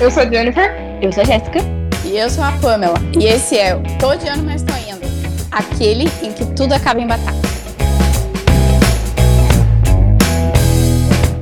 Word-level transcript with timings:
Eu 0.00 0.10
sou 0.10 0.24
a 0.24 0.26
Jennifer. 0.26 0.74
Eu 1.00 1.12
sou 1.12 1.22
a 1.22 1.24
Jéssica. 1.24 1.60
E 2.04 2.18
eu 2.18 2.28
sou 2.28 2.42
a 2.42 2.50
Pamela. 2.60 2.96
E 3.18 3.26
esse 3.26 3.56
é 3.56 3.76
o 3.76 3.82
Tô 4.00 4.16
de 4.16 4.28
Ano 4.28 4.42
Mas 4.42 4.62
Tô 4.62 4.74
Indo. 4.74 5.06
Aquele 5.52 6.04
em 6.20 6.32
que 6.32 6.44
tudo 6.54 6.72
acaba 6.72 7.00
em 7.00 7.06
batata. 7.06 7.38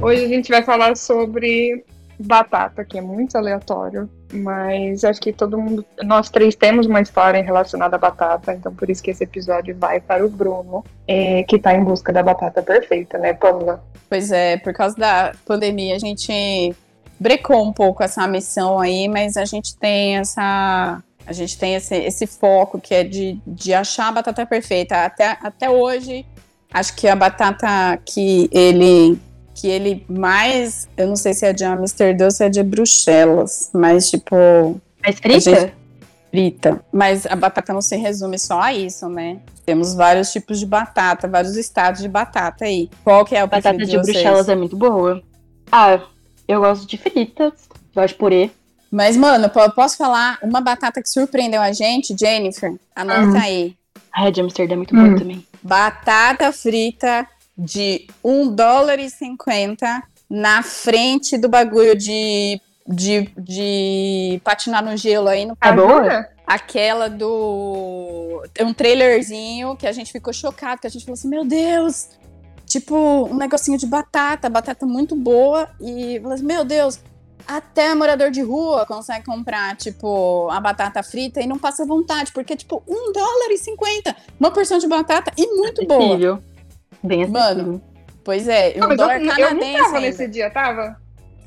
Hoje 0.03 0.25
a 0.25 0.29
gente 0.29 0.51
vai 0.51 0.63
falar 0.63 0.95
sobre 0.97 1.83
batata, 2.19 2.85
que 2.85 2.99
é 2.99 3.01
muito 3.01 3.37
aleatório, 3.37 4.09
mas 4.33 5.03
acho 5.03 5.21
que 5.21 5.33
todo 5.33 5.59
mundo, 5.59 5.85
nós 6.05 6.29
três 6.29 6.55
temos 6.55 6.87
uma 6.87 7.01
história 7.01 7.43
relacionada 7.43 7.97
à 7.97 7.99
batata, 7.99 8.53
então 8.53 8.73
por 8.73 8.89
isso 8.91 9.03
que 9.03 9.11
esse 9.11 9.25
episódio 9.25 9.75
vai 9.77 9.99
para 9.99 10.25
o 10.25 10.29
Bruno, 10.29 10.85
é, 11.09 11.43
que 11.45 11.57
está 11.57 11.75
em 11.75 11.83
busca 11.83 12.13
da 12.13 12.23
batata 12.23 12.63
perfeita, 12.63 13.19
né, 13.19 13.33
Pamela? 13.33 13.83
Pois 14.09 14.31
é, 14.31 14.57
por 14.59 14.73
causa 14.73 14.97
da 14.97 15.33
pandemia 15.47 15.97
a 15.97 15.99
gente 15.99 16.75
brecou 17.23 17.63
um 17.63 17.73
pouco 17.73 18.03
essa 18.03 18.27
missão 18.27 18.81
aí, 18.81 19.09
mas 19.09 19.37
a 19.37 19.45
gente 19.45 19.77
tem 19.77 20.17
essa 20.17 21.03
a 21.25 21.33
gente 21.33 21.57
tem 21.57 21.77
esse, 21.77 21.95
esse 21.95 22.27
foco 22.27 22.81
que 22.81 22.93
é 22.93 23.05
de, 23.05 23.41
de 23.47 23.73
achar 23.73 24.09
a 24.09 24.13
batata 24.13 24.45
perfeita. 24.45 25.05
Até, 25.05 25.39
até 25.41 25.71
hoje, 25.71 26.27
acho 26.73 26.97
que 26.97 27.07
a 27.07 27.15
batata 27.15 27.97
que 28.05 28.51
ele 28.51 29.17
que 29.55 29.69
ele 29.69 30.05
mais, 30.09 30.89
eu 30.97 31.07
não 31.07 31.15
sei 31.15 31.35
se 31.35 31.47
é 31.47 31.53
de 31.53 31.63
Amsterdã 31.65 32.25
ou 32.25 32.31
se 32.31 32.45
é 32.45 32.49
de 32.49 32.63
Bruxelas, 32.63 33.71
mas 33.73 34.11
tipo. 34.11 34.81
Mas 35.05 35.17
frita? 35.19 35.41
Gente, 35.41 35.73
frita. 36.31 36.85
Mas 36.91 37.27
a 37.27 37.37
batata 37.37 37.73
não 37.73 37.83
se 37.83 37.97
resume 37.97 38.39
só 38.39 38.61
a 38.61 38.73
isso, 38.73 39.09
né? 39.09 39.39
Temos 39.65 39.95
vários 39.95 40.33
tipos 40.33 40.59
de 40.59 40.67
batata, 40.67 41.29
vários 41.29 41.57
estados 41.57 42.01
de 42.01 42.09
batata 42.09 42.65
aí. 42.65 42.91
Qual 43.05 43.25
que 43.25 43.37
é 43.37 43.45
o 43.45 43.47
Batata 43.47 43.79
de, 43.79 43.87
de 43.87 43.97
Bruxelas 43.99 44.49
é 44.49 44.57
muito 44.57 44.77
boa. 44.77 45.23
Ah, 45.71 46.01
eu 46.53 46.61
gosto 46.61 46.87
de 46.87 46.97
fritas, 46.99 47.53
gosto 47.95 48.09
de 48.09 48.15
purê. 48.15 48.51
Mas, 48.91 49.17
mano, 49.17 49.51
eu 49.55 49.71
posso 49.73 49.97
falar 49.97 50.39
uma 50.43 50.61
batata 50.61 51.03
que 51.03 51.09
surpreendeu 51.09 51.63
a 51.63 51.73
gente, 51.73 52.15
Jennifer? 52.19 52.75
Anota 52.95 53.39
Hum. 53.39 53.41
aí. 53.41 53.75
A 54.13 54.29
de 54.31 54.41
Amsterdã 54.43 54.75
é 54.75 54.77
muito 54.77 54.95
Hum. 54.95 55.05
boa 55.07 55.19
também. 55.19 55.47
Batata 55.63 56.53
frita 56.53 57.27
de 57.57 58.07
1 58.23 58.55
dólar 58.55 58.99
e 58.99 59.09
50 59.09 60.03
na 60.29 60.63
frente 60.63 61.39
do 61.39 61.49
bagulho 61.49 61.97
de, 61.97 62.61
de, 62.87 63.29
de 63.39 64.41
patinar 64.45 64.85
no 64.85 64.97
gelo 64.97 65.29
aí 65.29 65.47
no 65.47 65.57
É 65.61 65.73
boa? 65.73 66.29
Aquela 66.47 67.09
do. 67.09 68.43
Tem 68.53 68.67
um 68.67 68.75
trailerzinho 68.75 69.77
que 69.77 69.87
a 69.87 69.93
gente 69.93 70.11
ficou 70.13 70.33
chocado, 70.33 70.81
que 70.81 70.87
a 70.87 70.91
gente 70.91 71.05
falou 71.05 71.15
assim: 71.15 71.29
Meu 71.29 71.45
Deus! 71.45 72.09
Tipo, 72.73 72.97
um 72.97 73.35
negocinho 73.37 73.77
de 73.77 73.87
batata, 73.87 74.49
batata 74.49 74.87
muito 74.87 75.15
boa. 75.15 75.69
E 75.79 76.19
falou 76.21 76.33
assim: 76.33 76.45
Meu 76.45 76.65
Deus! 76.65 76.99
Até 77.47 77.95
morador 77.95 78.31
de 78.31 78.41
rua 78.41 78.87
consegue 78.87 79.27
comprar, 79.27 79.77
tipo, 79.77 80.49
a 80.51 80.59
batata 80.59 81.03
frita 81.03 81.39
e 81.43 81.47
não 81.47 81.59
passa 81.59 81.85
vontade, 81.85 82.33
porque, 82.33 82.57
tipo, 82.57 82.83
um 82.89 83.13
dólar 83.13 83.51
e 83.51 83.59
50. 83.59 84.17
Uma 84.41 84.51
porção 84.51 84.79
de 84.79 84.87
batata 84.89 85.31
e 85.37 85.47
muito 85.55 85.85
boa. 85.87 86.01
Acessível. 86.03 86.43
Bem 87.03 87.25
acessível. 87.25 87.41
Mano, 87.43 87.83
Pois 88.25 88.49
é, 88.49 88.75
e 88.75 88.79
Não, 88.79 88.87
um 88.87 88.89
mas 88.91 88.99
eu, 88.99 89.05
dólar 89.05 89.21
eu 89.21 89.27
não 89.27 89.35
canadense. 89.35 89.73
tava 89.83 89.97
ainda. 89.97 90.01
nesse 90.01 90.29
dia, 90.29 90.51
tava? 90.51 90.97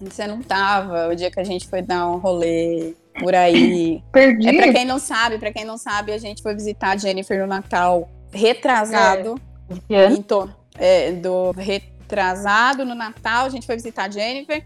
Você 0.01 0.27
não 0.27 0.41
tava, 0.43 1.07
o 1.07 1.15
dia 1.15 1.31
que 1.31 1.39
a 1.39 1.43
gente 1.43 1.67
foi 1.67 1.81
dar 1.81 2.07
um 2.07 2.17
rolê 2.17 2.93
por 3.17 3.33
aí. 3.33 4.03
Perdi. 4.13 4.49
É 4.49 4.53
pra 4.61 4.73
quem 4.73 4.85
não 4.85 4.99
sabe, 4.99 5.39
pra 5.39 5.51
quem 5.51 5.65
não 5.65 5.77
sabe, 5.77 6.11
a 6.11 6.17
gente 6.19 6.43
foi 6.43 6.53
visitar 6.53 6.91
a 6.91 6.97
Jennifer 6.97 7.39
no 7.39 7.47
Natal 7.47 8.07
retrasado. 8.31 9.39
Que 9.87 9.95
ano? 9.95 10.17
Então, 10.17 10.49
é, 10.77 11.11
do 11.11 11.51
retrasado 11.51 12.85
no 12.85 12.95
Natal, 12.95 13.45
a 13.45 13.49
gente 13.49 13.65
foi 13.65 13.75
visitar 13.75 14.05
a 14.05 14.09
Jennifer. 14.09 14.63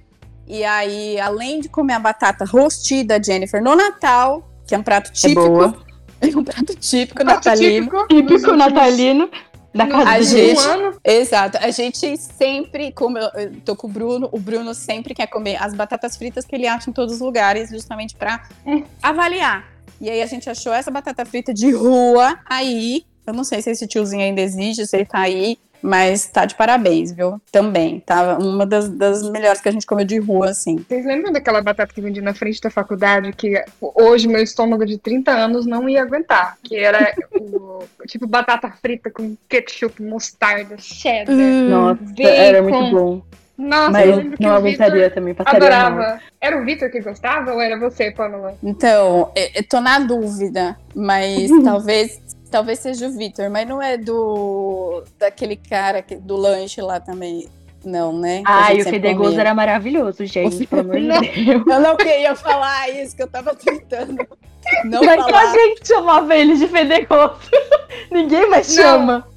E 0.48 0.64
aí, 0.64 1.20
além 1.20 1.60
de 1.62 1.70
comer 1.70 1.94
a 1.94 2.00
batata 2.00 2.44
rostida 2.44 3.22
Jennifer 3.24 3.62
no 3.62 3.76
Natal, 3.76 4.50
que 4.68 4.74
é 4.74 4.78
um 4.78 4.84
prato 4.84 5.10
É 5.10 5.14
típico, 5.14 5.48
boa. 5.48 5.86
é 6.22 6.28
um 6.36 6.44
prato 6.44 6.76
típico 6.76 7.24
Prato 7.24 7.36
natalino. 7.46 7.86
típico. 7.86 8.08
Típico 8.08 8.56
natalino 8.56 9.30
da 9.74 9.86
casa 9.88 10.10
A 10.10 10.22
gente- 10.22 10.60
ano. 10.60 10.98
Exato. 11.04 11.58
A 11.62 11.70
gente 11.70 12.18
sempre, 12.18 12.92
como 12.92 13.20
eu, 13.20 13.30
eu 13.36 13.62
tô 13.62 13.76
com 13.76 13.86
o 13.86 13.90
Bruno, 13.92 14.28
o 14.32 14.40
Bruno 14.40 14.74
sempre 14.74 15.14
quer 15.14 15.28
comer 15.28 15.62
as 15.62 15.76
batatas 15.76 16.18
fritas 16.18 16.44
que 16.46 16.56
ele 16.56 16.66
acha 16.68 16.90
em 16.90 16.94
todos 16.94 17.14
os 17.16 17.20
lugares, 17.22 17.70
justamente 17.70 18.16
pra 18.16 18.42
Hum. 18.66 18.84
avaliar. 19.04 19.68
E 20.02 20.10
aí 20.10 20.24
a 20.24 20.26
gente 20.26 20.50
achou 20.50 20.74
essa 20.74 20.90
batata 20.90 21.24
frita 21.26 21.54
de 21.54 21.70
rua 21.72 22.40
aí. 22.50 23.06
Eu 23.28 23.34
não 23.34 23.44
sei 23.44 23.62
se 23.62 23.70
esse 23.70 23.86
tiozinho 23.86 24.24
ainda 24.24 24.42
existe, 24.42 24.88
se 24.88 24.98
ele 24.98 25.06
tá 25.06 25.20
aí, 25.20 25.60
mas 25.82 26.26
tá 26.28 26.46
de 26.46 26.56
parabéns, 26.56 27.12
viu? 27.12 27.40
Também. 27.52 28.00
Tá 28.00 28.38
uma 28.38 28.66
das, 28.66 28.90
das 28.90 29.30
melhores 29.30 29.62
que 29.62 29.70
a 29.70 29.72
gente 29.72 29.86
comeu 29.86 30.06
de 30.06 30.20
rua, 30.20 30.50
assim. 30.50 30.78
Vocês 30.88 31.06
lembram 31.06 31.32
daquela 31.32 31.62
batata 31.62 31.94
que 31.94 32.02
vendia 32.02 32.22
na 32.22 32.34
frente 32.34 32.62
da 32.62 32.70
faculdade 32.70 33.32
que 33.34 33.64
hoje 33.82 34.28
meu 34.28 34.42
estômago 34.42 34.86
de 34.86 34.98
30 34.98 35.32
anos 35.32 35.66
não 35.66 35.88
ia 35.88 36.02
aguentar? 36.02 36.58
Que 36.64 36.78
era 36.78 37.14
o, 37.34 37.84
tipo 38.08 38.28
batata 38.28 38.70
frita 38.82 39.10
com 39.10 39.36
ketchup, 39.48 40.02
mostarda, 40.02 40.78
cheddar. 40.78 41.36
Nossa, 41.36 42.02
Bacon. 42.04 42.28
era 42.28 42.62
muito 42.62 42.92
bom. 42.92 43.22
Nossa, 43.60 43.92
Mas 43.92 44.10
eu 44.10 44.16
lembro 44.16 44.38
que 44.38 44.44
não 44.44 44.56
aguentaria 44.56 45.10
também, 45.10 45.34
passaria 45.34 45.60
mal. 45.60 45.70
adorava. 45.70 46.22
Era 46.40 46.62
o 46.62 46.64
Vitor 46.64 46.90
que 46.90 47.02
gostava 47.02 47.52
ou 47.52 47.60
era 47.60 47.78
você, 47.78 48.10
Pamela? 48.10 48.56
Então, 48.64 49.30
eu, 49.36 49.50
eu 49.56 49.68
tô 49.68 49.82
na 49.82 50.00
dúvida, 50.00 50.78
mas 50.96 51.52
talvez. 51.62 52.22
Talvez 52.50 52.80
seja 52.80 53.08
o 53.08 53.12
Vitor, 53.12 53.50
mas 53.50 53.68
não 53.68 53.82
é 53.82 53.98
do. 53.98 55.04
daquele 55.18 55.56
cara 55.56 56.02
que, 56.02 56.16
do 56.16 56.36
lanche 56.36 56.82
lá 56.82 57.00
também. 57.00 57.48
Não, 57.86 58.12
né? 58.18 58.42
Que 58.44 58.52
a 58.52 58.56
Ai, 58.56 58.76
gente 58.76 58.88
o 58.88 58.90
fedegoso 58.90 59.30
comia. 59.30 59.42
era 59.42 59.54
maravilhoso, 59.54 60.26
gente, 60.26 60.68
pelo 60.68 60.82
amor 60.82 61.00
de. 61.00 61.08
Deus. 61.46 61.64
Eu 61.68 61.80
não 61.80 61.96
queria 61.96 62.36
falar 62.36 62.90
isso, 62.90 63.16
que 63.16 63.24
eu 63.24 63.28
tava 63.28 63.56
tentando 63.56 64.18
não 64.84 65.02
Mas 65.04 65.22
só 65.22 65.30
falar. 65.30 65.52
a 65.52 65.54
gente 65.54 65.88
chamava 65.88 66.36
ele 66.36 66.58
de 66.58 66.68
fedegoso. 66.68 67.40
Ninguém 68.12 68.50
mais 68.50 68.76
Não. 68.76 68.84
chama. 68.84 69.28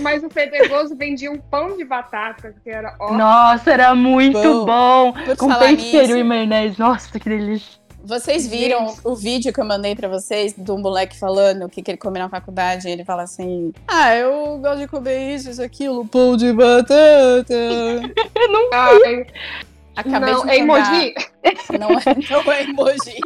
Mas 0.00 0.24
o 0.24 0.30
Fedegoso 0.30 0.96
vendia 0.96 1.30
um 1.30 1.38
pão 1.38 1.76
de 1.76 1.84
batata, 1.84 2.54
que 2.64 2.70
era 2.70 2.94
ó. 2.98 3.12
Nossa, 3.12 3.70
era 3.70 3.94
muito 3.94 4.40
Bom. 4.40 5.12
bom. 5.12 5.14
Com 5.36 5.54
peito, 5.54 6.16
e 6.16 6.24
maionese. 6.24 6.78
Nossa, 6.78 7.18
que 7.18 7.28
delícia. 7.28 7.78
Vocês 8.02 8.46
viram 8.46 8.88
Gente. 8.88 9.00
o 9.04 9.14
vídeo 9.14 9.52
que 9.52 9.60
eu 9.60 9.64
mandei 9.64 9.94
pra 9.94 10.08
vocês 10.08 10.52
do 10.54 10.76
moleque 10.78 11.18
falando 11.18 11.64
o 11.64 11.68
que, 11.68 11.82
que 11.82 11.90
ele 11.90 11.98
come 11.98 12.18
na 12.18 12.28
faculdade? 12.28 12.88
Ele 12.88 13.04
fala 13.04 13.22
assim: 13.22 13.72
Ah, 13.86 14.14
eu 14.14 14.58
gosto 14.58 14.78
de 14.78 14.88
comer 14.88 15.34
isso, 15.34 15.50
isso, 15.50 15.62
aquilo, 15.62 16.06
pão 16.06 16.36
de 16.36 16.52
batata. 16.52 17.54
Ai, 18.72 19.26
Acabei 19.96 20.32
não, 20.32 20.44
de 20.44 20.50
é 20.50 20.58
emoji? 20.58 21.14
Não 21.78 21.90
é, 21.90 22.04
não 22.30 22.52
é 22.52 22.62
emoji. 22.64 23.18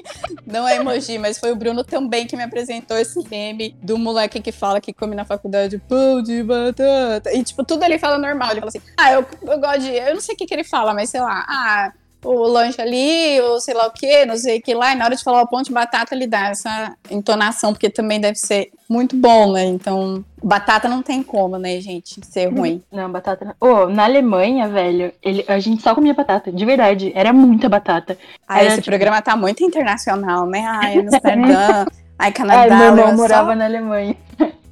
Não 0.47 0.69
é 0.69 0.77
emoji, 0.77 1.19
mas 1.19 1.39
foi 1.39 1.51
o 1.51 1.57
Bruno 1.57 1.83
também 1.83 2.27
que 2.27 2.37
me 2.37 2.45
apresentou 2.45 2.97
esse 2.97 3.19
meme 3.29 3.77
do 3.83 3.99
moleque 3.99 4.41
que 4.41 4.53
fala 4.53 4.81
que 4.81 4.93
come 4.93 5.17
na 5.17 5.25
faculdade 5.25 5.79
pão 5.79 6.23
de 6.23 6.43
batata. 6.43 7.33
E, 7.33 7.43
tipo, 7.43 7.65
tudo 7.65 7.85
ele 7.85 7.99
fala 7.99 8.17
normal. 8.17 8.53
Ele 8.53 8.61
fala 8.61 8.69
assim: 8.69 8.83
ah, 8.97 9.13
eu, 9.13 9.27
eu 9.43 9.59
gosto 9.59 9.81
de. 9.81 9.95
Eu 9.95 10.15
não 10.15 10.21
sei 10.21 10.35
o 10.35 10.39
que, 10.39 10.47
que 10.47 10.55
ele 10.55 10.63
fala, 10.63 10.95
mas 10.95 11.11
sei 11.11 11.21
lá, 11.21 11.45
ah. 11.49 11.93
O 12.25 12.47
lanche 12.49 12.81
ali, 12.81 13.41
ou 13.43 13.61
sei 13.61 13.75
lá 13.75 13.87
o 13.87 13.91
que, 13.93 14.25
não 14.25 14.37
sei 14.37 14.59
o 14.59 14.63
que 14.63 14.75
lá, 14.75 14.93
e 14.93 14.95
na 14.97 15.05
hora 15.05 15.15
de 15.15 15.23
falar 15.23 15.43
o 15.43 15.47
pão 15.47 15.61
de 15.63 15.71
batata, 15.73 16.15
ele 16.15 16.27
dá 16.27 16.49
essa 16.49 16.97
entonação, 17.11 17.73
porque 17.73 17.91
também 17.91 18.19
deve 18.21 18.37
ser 18.37 18.71
muito 18.89 19.15
bom, 19.17 19.53
né? 19.53 19.65
Então, 19.67 20.25
batata 20.43 20.89
não 20.89 21.03
tem 21.03 21.23
como, 21.23 21.59
né, 21.59 21.81
gente, 21.81 22.25
ser 22.27 22.47
ruim. 22.47 22.83
Não, 22.91 23.11
batata. 23.11 23.55
Ô, 23.61 23.87
na 23.87 24.05
Alemanha, 24.05 24.69
velho, 24.69 25.13
ele, 25.23 25.45
a 25.49 25.59
gente 25.59 25.83
só 25.83 25.95
comia 25.95 26.15
batata. 26.15 26.51
De 26.53 26.65
verdade. 26.65 27.13
Era 27.15 27.33
muita 27.33 27.69
batata. 27.69 28.17
Ah, 28.49 28.59
Era 28.59 28.67
esse 28.69 28.77
tipo- 28.77 28.87
programa 28.91 29.21
tá 29.23 29.37
muito 29.37 29.63
internacional, 29.65 30.47
né? 30.47 30.65
Ai, 30.67 30.99
Amsterdã, 30.99 31.85
ai, 32.19 32.29
Ai, 32.29 32.33
Canadá. 32.33 32.77
meu 32.77 32.87
irmão 32.87 33.09
só- 33.09 33.17
morava 33.17 33.55
na 33.55 33.65
Alemanha. 33.65 34.17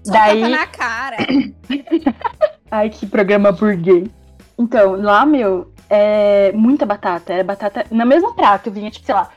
Só 0.04 0.12
Daí. 0.12 0.40
na 0.48 0.66
cara. 0.66 1.16
Ai, 2.70 2.88
que 2.90 3.06
programa 3.06 3.52
burguês. 3.52 4.08
Então, 4.58 4.94
lá, 5.00 5.24
meu, 5.26 5.71
é 5.94 6.52
muita 6.52 6.86
batata. 6.86 7.32
Era 7.34 7.44
batata. 7.44 7.84
No 7.90 8.06
mesmo 8.06 8.34
prato, 8.34 8.70
vinha, 8.70 8.90
tipo, 8.90 9.04
sei 9.04 9.14
lá, 9.14 9.28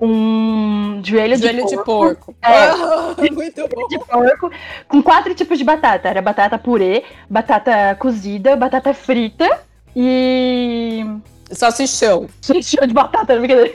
um 0.00 1.00
joelho, 1.04 1.36
Joelho 1.36 1.64
de 1.64 1.70
de 1.70 1.76
porco. 1.76 2.32
porco. 2.32 2.34
É. 2.42 2.68
Ah, 2.68 3.14
muito 3.32 3.68
bom. 3.68 3.88
de 3.88 3.98
porco 3.98 4.50
com 4.88 5.02
quatro 5.02 5.34
tipos 5.34 5.58
de 5.58 5.64
batata. 5.64 6.08
Era 6.08 6.22
batata 6.22 6.58
purê, 6.58 7.04
batata 7.28 7.94
cozida, 7.98 8.56
batata 8.56 8.94
frita 8.94 9.60
e. 9.94 11.04
Salsichão. 11.54 12.28
Salsichão 12.40 12.86
de 12.86 12.94
batata, 12.94 13.34
não 13.34 13.40
brincadeira. 13.40 13.74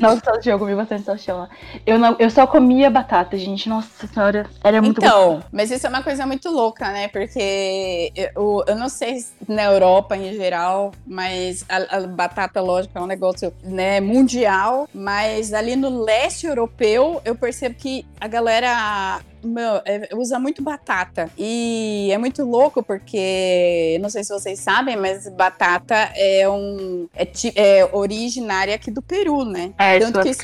Nossa, 0.00 0.20
salsichão, 0.24 0.52
eu 0.52 0.58
comi 0.58 0.74
bastante 0.74 1.04
salsichão 1.04 1.38
lá. 1.38 1.48
Eu, 1.86 1.98
não, 1.98 2.16
eu 2.18 2.30
só 2.30 2.46
comia 2.46 2.90
batata, 2.90 3.36
gente. 3.36 3.68
Nossa 3.68 4.06
senhora, 4.06 4.46
era 4.62 4.80
muito. 4.80 4.98
Então, 4.98 5.42
mas 5.52 5.70
isso 5.70 5.86
é 5.86 5.90
uma 5.90 6.02
coisa 6.02 6.26
muito 6.26 6.50
louca, 6.50 6.90
né? 6.90 7.08
Porque 7.08 8.12
eu, 8.14 8.64
eu 8.66 8.76
não 8.76 8.88
sei 8.88 9.20
se 9.20 9.32
na 9.46 9.64
Europa 9.64 10.16
em 10.16 10.34
geral, 10.34 10.92
mas 11.06 11.64
a, 11.68 11.96
a 11.96 12.06
batata, 12.06 12.60
lógico, 12.60 12.98
é 12.98 13.00
um 13.00 13.06
negócio 13.06 13.52
né, 13.62 14.00
mundial. 14.00 14.88
Mas 14.94 15.52
ali 15.52 15.76
no 15.76 16.02
leste 16.02 16.46
europeu, 16.46 17.20
eu 17.24 17.34
percebo 17.34 17.74
que 17.74 18.06
a 18.20 18.28
galera 18.28 19.20
meu, 19.42 19.80
é, 19.84 20.08
usa 20.14 20.38
muito 20.38 20.62
batata. 20.62 21.30
E 21.36 22.10
é 22.12 22.18
muito 22.18 22.44
louco 22.44 22.82
porque, 22.82 23.98
não 24.00 24.10
sei 24.10 24.24
se 24.24 24.32
vocês 24.32 24.58
sabem, 24.60 24.96
mas 24.96 25.28
batata 25.28 25.94
é 26.14 26.48
um. 26.48 27.08
É, 27.14 27.28
é 27.54 27.88
originária 27.92 28.74
aqui 28.74 28.90
do 28.90 29.02
Peru, 29.02 29.44
né? 29.44 29.72
É, 29.78 29.98
Tanto 29.98 30.20
que 30.20 30.34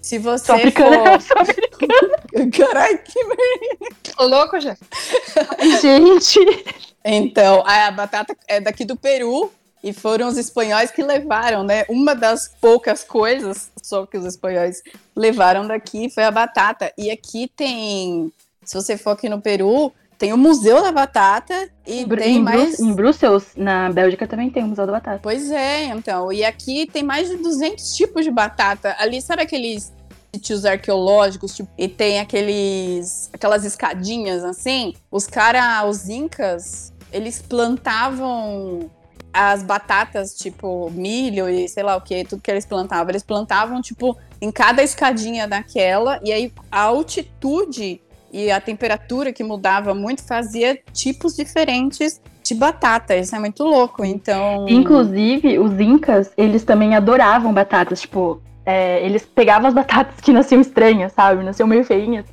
se 0.00 0.18
você 0.18 0.44
sou 0.46 0.54
africana, 0.54 1.18
for... 1.20 1.46
sou. 1.46 2.50
Caralho, 2.50 2.98
que 2.98 3.24
merda. 3.24 3.96
Ô, 4.18 4.26
louco, 4.26 4.60
já. 4.60 4.76
Gente. 5.80 6.38
Então, 7.04 7.64
a 7.66 7.90
batata 7.90 8.36
é 8.46 8.60
daqui 8.60 8.84
do 8.84 8.96
Peru 8.96 9.50
e 9.82 9.92
foram 9.92 10.28
os 10.28 10.38
espanhóis 10.38 10.90
que 10.90 11.02
levaram, 11.02 11.64
né? 11.64 11.84
Uma 11.88 12.14
das 12.14 12.48
poucas 12.60 13.02
coisas 13.02 13.70
só 13.82 14.06
que 14.06 14.16
os 14.16 14.24
espanhóis 14.24 14.82
levaram 15.14 15.66
daqui 15.66 16.08
foi 16.08 16.24
a 16.24 16.30
batata. 16.30 16.92
E 16.96 17.10
aqui 17.10 17.50
tem, 17.56 18.32
se 18.64 18.74
você 18.74 18.96
for 18.96 19.10
aqui 19.10 19.28
no 19.28 19.40
Peru, 19.40 19.92
tem 20.16 20.32
o 20.32 20.38
Museu 20.38 20.80
da 20.80 20.92
Batata 20.92 21.68
e 21.84 22.04
Br 22.04 22.20
tem 22.20 22.36
em 22.36 22.42
mais. 22.42 22.78
em 22.78 22.92
Bruxelas, 22.92 23.48
na 23.56 23.90
Bélgica, 23.90 24.24
também 24.24 24.50
tem 24.50 24.62
o 24.62 24.68
Museu 24.68 24.86
da 24.86 24.92
Batata. 24.92 25.18
Pois 25.20 25.50
é, 25.50 25.86
então. 25.86 26.32
E 26.32 26.44
aqui 26.44 26.86
tem 26.86 27.02
mais 27.02 27.28
de 27.28 27.36
200 27.38 27.96
tipos 27.96 28.24
de 28.24 28.30
batata. 28.30 28.94
Ali, 29.00 29.20
sabe 29.20 29.42
aqueles 29.42 29.92
sítios 30.32 30.64
arqueológicos, 30.64 31.56
tipo, 31.56 31.68
e 31.76 31.88
tem 31.88 32.20
aqueles 32.20 33.28
aquelas 33.32 33.64
escadinhas 33.64 34.44
assim. 34.44 34.94
Os 35.10 35.26
caras, 35.26 35.90
os 35.90 36.08
incas, 36.08 36.92
eles 37.12 37.42
plantavam 37.42 38.88
as 39.32 39.62
batatas, 39.62 40.34
tipo, 40.34 40.90
milho 40.90 41.48
e 41.48 41.68
sei 41.68 41.82
lá 41.82 41.96
o 41.96 42.00
que, 42.00 42.24
tudo 42.24 42.42
que 42.42 42.50
eles 42.50 42.66
plantavam. 42.66 43.10
Eles 43.10 43.22
plantavam, 43.22 43.80
tipo, 43.80 44.16
em 44.40 44.50
cada 44.50 44.82
escadinha 44.82 45.48
daquela, 45.48 46.20
e 46.22 46.32
aí 46.32 46.52
a 46.70 46.82
altitude 46.82 48.00
e 48.32 48.50
a 48.50 48.60
temperatura 48.60 49.32
que 49.32 49.44
mudava 49.44 49.94
muito 49.94 50.22
fazia 50.24 50.78
tipos 50.92 51.36
diferentes 51.36 52.20
de 52.42 52.54
batata. 52.54 53.16
Isso 53.16 53.34
é 53.34 53.38
muito 53.38 53.62
louco, 53.62 54.04
então... 54.04 54.66
Inclusive, 54.68 55.58
os 55.58 55.78
incas, 55.80 56.32
eles 56.36 56.64
também 56.64 56.94
adoravam 56.94 57.52
batatas, 57.52 58.00
tipo... 58.00 58.42
É, 58.64 59.04
eles 59.04 59.26
pegavam 59.26 59.66
as 59.66 59.74
batatas 59.74 60.20
que 60.20 60.32
nasciam 60.32 60.60
estranhas, 60.60 61.12
sabe? 61.12 61.42
Nasciam 61.42 61.66
meio 61.66 61.84
feinhas. 61.84 62.24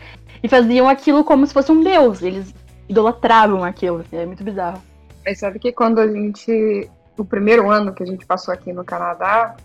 E 0.43 0.47
faziam 0.47 0.87
aquilo 0.87 1.23
como 1.23 1.45
se 1.45 1.51
fosse 1.51 1.71
um 1.71 1.83
deus. 1.83 2.21
Eles 2.21 2.53
idolatravam 2.87 3.63
aquilo. 3.63 4.05
É 4.11 4.27
muito 4.27 4.43
bizarro. 4.43 4.79
Mas 5.29 5.37
sabe 5.37 5.59
que 5.59 5.71
quando 5.71 5.99
a 5.99 6.07
gente. 6.07 6.89
O 7.15 7.23
primeiro 7.23 7.69
ano 7.69 7.93
que 7.93 8.01
a 8.01 8.05
gente 8.05 8.25
passou 8.25 8.51
aqui 8.51 8.73
no 8.73 8.83
Canadá, 8.83 9.55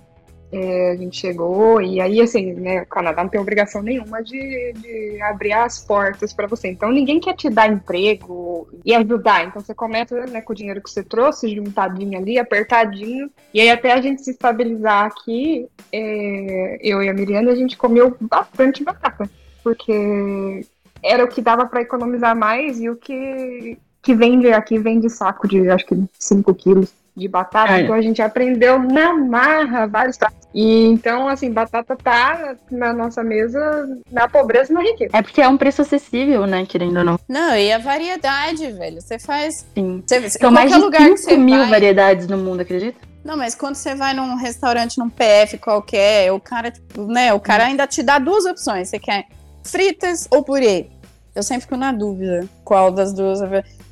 é, 0.52 0.90
a 0.90 0.96
gente 0.96 1.16
chegou 1.16 1.80
e 1.80 2.00
aí, 2.00 2.20
assim, 2.20 2.52
né, 2.52 2.82
o 2.82 2.86
Canadá 2.86 3.22
não 3.22 3.30
tem 3.30 3.40
obrigação 3.40 3.80
nenhuma 3.80 4.22
de, 4.22 4.72
de 4.72 5.22
abrir 5.22 5.52
as 5.52 5.82
portas 5.86 6.32
para 6.34 6.48
você. 6.48 6.68
Então, 6.68 6.90
ninguém 6.90 7.20
quer 7.20 7.34
te 7.34 7.48
dar 7.48 7.72
emprego 7.72 8.68
e 8.84 8.92
ajudar. 8.92 9.46
Então, 9.46 9.62
você 9.62 9.72
começa 9.72 10.26
né, 10.26 10.42
com 10.42 10.52
o 10.52 10.56
dinheiro 10.56 10.82
que 10.82 10.90
você 10.90 11.02
trouxe, 11.02 11.54
juntadinho 11.54 12.18
ali, 12.18 12.38
apertadinho. 12.38 13.30
E 13.54 13.60
aí, 13.60 13.70
até 13.70 13.92
a 13.92 14.02
gente 14.02 14.22
se 14.22 14.32
estabilizar 14.32 15.06
aqui, 15.06 15.66
é, 15.92 16.78
eu 16.82 17.02
e 17.02 17.08
a 17.08 17.14
Miriana, 17.14 17.52
a 17.52 17.56
gente 17.56 17.76
comeu 17.78 18.14
bastante 18.20 18.84
batata. 18.84 19.30
Porque 19.62 20.66
era 21.02 21.24
o 21.24 21.28
que 21.28 21.40
dava 21.40 21.64
para 21.66 21.82
economizar 21.82 22.36
mais 22.36 22.80
e 22.80 22.90
o 22.90 22.96
que 22.96 23.78
que 24.04 24.14
vende 24.14 24.52
aqui, 24.52 24.78
vende 24.78 25.08
saco 25.08 25.48
de 25.48 25.68
acho 25.70 25.86
que 25.86 26.04
5 26.18 26.54
quilos 26.54 26.92
de 27.16 27.28
batata, 27.28 27.74
é. 27.74 27.82
então 27.82 27.94
a 27.94 28.02
gente 28.02 28.20
aprendeu 28.20 28.78
na 28.78 29.14
marra 29.14 29.86
vários 29.86 30.16
pratos. 30.16 30.36
E 30.52 30.86
então, 30.86 31.28
assim, 31.28 31.50
batata 31.50 31.96
tá 31.96 32.56
na 32.70 32.92
nossa 32.92 33.22
mesa 33.22 33.88
na 34.10 34.28
pobreza 34.28 34.72
e 34.72 34.74
na 34.74 34.82
riqueza. 34.82 35.16
É 35.16 35.22
porque 35.22 35.40
é 35.40 35.48
um 35.48 35.56
preço 35.56 35.82
acessível, 35.82 36.44
né, 36.46 36.66
querendo 36.66 36.98
ou 36.98 37.04
não. 37.04 37.18
Não, 37.28 37.56
e 37.56 37.72
a 37.72 37.78
variedade, 37.78 38.70
velho. 38.72 39.00
Você 39.00 39.18
faz. 39.18 39.64
Sim. 39.74 40.02
Você, 40.04 40.28
São 40.30 40.50
mais 40.50 40.72
de 40.72 40.78
lugar 40.78 41.16
5 41.16 41.40
mil 41.40 41.60
vai... 41.60 41.70
variedades 41.70 42.26
no 42.26 42.36
mundo, 42.36 42.60
acredita? 42.60 42.98
Não, 43.24 43.36
mas 43.36 43.54
quando 43.54 43.76
você 43.76 43.94
vai 43.94 44.12
num 44.12 44.36
restaurante, 44.36 44.98
num 44.98 45.08
PF 45.08 45.56
qualquer, 45.58 46.30
o 46.32 46.40
cara, 46.40 46.70
tipo, 46.70 47.06
né, 47.06 47.32
o 47.32 47.40
cara 47.40 47.64
ainda 47.64 47.86
te 47.86 48.02
dá 48.02 48.18
duas 48.18 48.44
opções. 48.44 48.88
Você 48.88 48.98
quer 48.98 49.26
fritas 49.62 50.28
ou 50.30 50.42
purê? 50.42 50.88
Eu 51.34 51.42
sempre 51.42 51.62
fico 51.62 51.76
na 51.76 51.90
dúvida 51.90 52.46
qual 52.64 52.90
das 52.90 53.12
duas. 53.12 53.40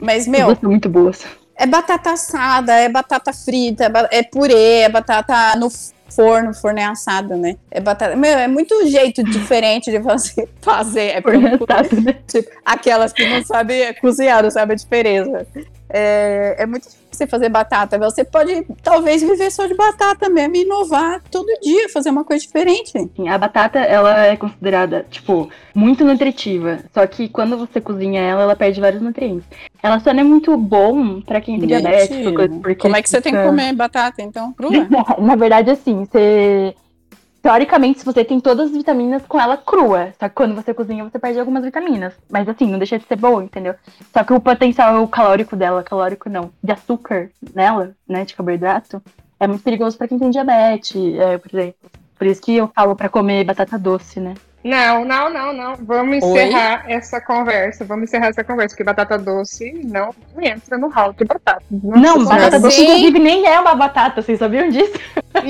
Mas, 0.03 0.27
meu. 0.27 0.55
São 0.57 0.71
muito 0.71 0.89
boas. 0.89 1.25
É 1.55 1.67
batata 1.67 2.11
assada, 2.11 2.73
é 2.73 2.89
batata 2.89 3.33
frita, 3.33 3.91
é 4.11 4.23
purê, 4.23 4.81
é 4.81 4.89
batata 4.89 5.57
no 5.57 5.71
forno, 6.11 6.53
forno 6.53 6.81
é 6.81 6.85
assada, 6.85 7.37
né? 7.37 7.57
É 7.71 7.81
batata. 7.81 8.17
Meu, 8.17 8.37
é 8.37 8.49
muito 8.49 8.87
jeito 8.87 9.23
diferente 9.23 9.91
de 9.91 9.99
você 9.99 10.49
fazer. 10.61 11.17
É 11.17 11.23
forno 11.23 11.47
é 11.47 11.55
assado, 11.55 12.01
né? 12.01 12.15
Tipo, 12.27 12.51
aquelas 12.65 13.13
que 13.13 13.29
não 13.29 13.45
sabem 13.45 13.95
cozinhar, 13.95 14.43
não 14.43 14.51
sabem 14.51 14.75
a 14.75 14.77
diferença. 14.77 15.47
É, 15.89 16.57
é 16.59 16.67
muito 16.67 16.89
você 17.17 17.27
fazer 17.27 17.49
batata. 17.49 17.99
Você 17.99 18.25
pode, 18.25 18.67
talvez, 18.83 19.23
viver 19.23 19.51
só 19.51 19.67
de 19.67 19.75
batata 19.75 20.29
mesmo 20.29 20.57
e 20.57 20.63
inovar 20.63 21.23
todo 21.31 21.47
dia, 21.63 21.89
fazer 21.89 22.11
uma 22.11 22.25
coisa 22.25 22.43
diferente. 22.43 22.91
Sim, 22.91 23.29
a 23.29 23.39
batata, 23.39 23.79
ela 23.79 24.27
é 24.27 24.37
considerada, 24.37 25.07
tipo, 25.11 25.49
muito 25.75 26.05
nutritiva. 26.05 26.79
Só 26.93 27.07
que 27.07 27.29
quando 27.29 27.57
você 27.57 27.81
cozinha 27.81 28.21
ela, 28.21 28.43
ela 28.43 28.57
perde 28.57 28.81
vários 28.81 29.03
nutrientes. 29.03 29.47
Ela 29.83 29.99
só 30.01 30.13
não 30.13 30.21
é 30.21 30.25
muito 30.25 30.57
bom 30.57 31.21
pra 31.21 31.41
quem 31.41 31.59
tem 31.59 31.69
diabetes. 31.69 32.17
Porque 32.63 32.77
Como 32.77 32.97
é 32.97 33.03
que 33.03 33.11
você 33.11 33.21
tem 33.21 33.33
que 33.35 33.43
comer 33.43 33.73
batata, 33.75 34.23
então? 34.23 34.53
Crua? 34.53 34.73
Na 35.19 35.37
verdade, 35.37 35.71
assim, 35.71 36.05
você 36.05 36.75
Teoricamente, 37.43 37.99
se 37.99 38.05
você 38.05 38.25
tem 38.25 38.39
todas 38.39 38.71
as 38.71 38.77
vitaminas 38.77 39.27
com 39.27 39.41
ela 39.41 39.57
crua. 39.57 40.15
Só 40.19 40.29
que 40.29 40.35
quando 40.35 40.55
você 40.55 40.73
cozinha, 40.73 41.03
você 41.03 41.19
perde 41.19 41.41
algumas 41.41 41.65
vitaminas. 41.65 42.15
Mas 42.31 42.49
assim, 42.49 42.69
não 42.69 42.79
deixa 42.79 42.99
de 42.99 43.05
ser 43.05 43.17
boa, 43.17 43.43
entendeu? 43.43 43.75
Só 44.13 44.23
que 44.23 44.33
o 44.33 44.41
potencial 44.41 45.07
calórico 45.09 45.57
dela, 45.57 45.83
calórico 45.83 46.31
não, 46.31 46.51
de 46.63 46.71
açúcar 46.71 47.31
nela, 47.53 47.97
né, 48.09 48.25
de 48.25 48.35
carboidrato, 48.35 49.03
é 49.41 49.49
muito 49.49 49.65
perigoso 49.65 49.99
para 49.99 50.07
quem 50.07 50.21
tem 50.21 50.31
diabetes, 50.31 50.95
é, 51.19 51.37
por 51.37 51.53
exemplo. 51.53 51.91
Por 52.17 52.27
isso 52.29 52.41
que 52.41 52.55
eu 52.55 52.71
falo 52.73 52.95
para 52.95 53.09
comer 53.09 53.43
batata 53.43 53.77
doce, 53.77 54.21
né? 54.21 54.35
Não, 54.65 55.05
não, 55.05 55.29
não, 55.29 55.53
não. 55.53 55.77
Vamos 55.77 56.19
encerrar 56.19 56.85
Oi? 56.87 56.93
essa 56.93 57.21
conversa. 57.21 57.85
Vamos 57.85 58.05
encerrar 58.05 58.29
essa 58.29 58.45
conversa, 58.45 58.75
porque 58.75 58.85
batata 58.85 59.19
doce 59.19 59.73
não 59.85 60.15
entra 60.41 60.79
no 60.79 60.89
hall 60.89 61.13
de 61.13 61.25
batata. 61.25 61.63
Não, 61.71 62.19
não 62.19 62.25
batata 62.25 62.61
doce, 62.61 62.83
inclusive, 62.83 63.19
nem 63.19 63.47
é 63.47 63.59
uma 63.59 63.75
batata. 63.75 64.23
Vocês 64.23 64.39
sabiam 64.39 64.69
disso? 64.69 64.93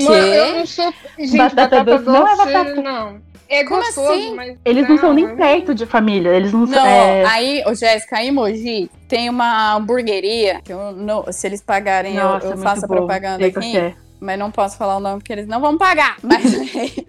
Não, 0.01 0.15
eu 0.15 0.53
não 0.55 0.65
sou. 0.65 0.91
Gente, 1.19 1.37
batata, 1.37 1.83
batata 1.83 1.83
doce, 1.83 2.05
doce, 2.05 2.17
não 2.17 2.27
é 2.27 2.35
batata. 2.37 2.81
Não. 2.81 3.33
É 3.49 3.63
Como 3.63 3.81
gostoso, 3.81 4.11
assim? 4.11 4.35
mas. 4.35 4.57
Eles 4.65 4.83
não, 4.83 4.95
não 4.95 4.97
são 4.97 5.13
nem 5.13 5.35
perto 5.35 5.75
de 5.75 5.85
família. 5.85 6.29
Eles 6.29 6.51
não, 6.51 6.61
não 6.61 6.67
são. 6.67 6.85
É... 6.85 7.25
Aí, 7.25 7.63
ô, 7.67 7.75
Jéssica, 7.75 8.23
em 8.23 8.31
Mogi 8.31 8.89
tem 9.07 9.29
uma 9.29 9.75
hamburgueria 9.75 10.59
que 10.63 10.73
eu, 10.73 10.91
não, 10.91 11.31
se 11.31 11.45
eles 11.45 11.61
pagarem, 11.61 12.15
Nossa, 12.15 12.47
eu, 12.47 12.51
eu 12.51 12.57
faço 12.57 12.85
a 12.85 12.87
propaganda 12.87 13.45
aqui 13.45 13.93
mas 14.23 14.39
não 14.39 14.49
posso 14.49 14.77
falar 14.77 14.97
o 14.97 14.99
nome 14.99 15.17
porque 15.17 15.33
eles 15.33 15.47
não 15.47 15.59
vão 15.59 15.77
pagar. 15.77 16.17
Mas 16.23 16.43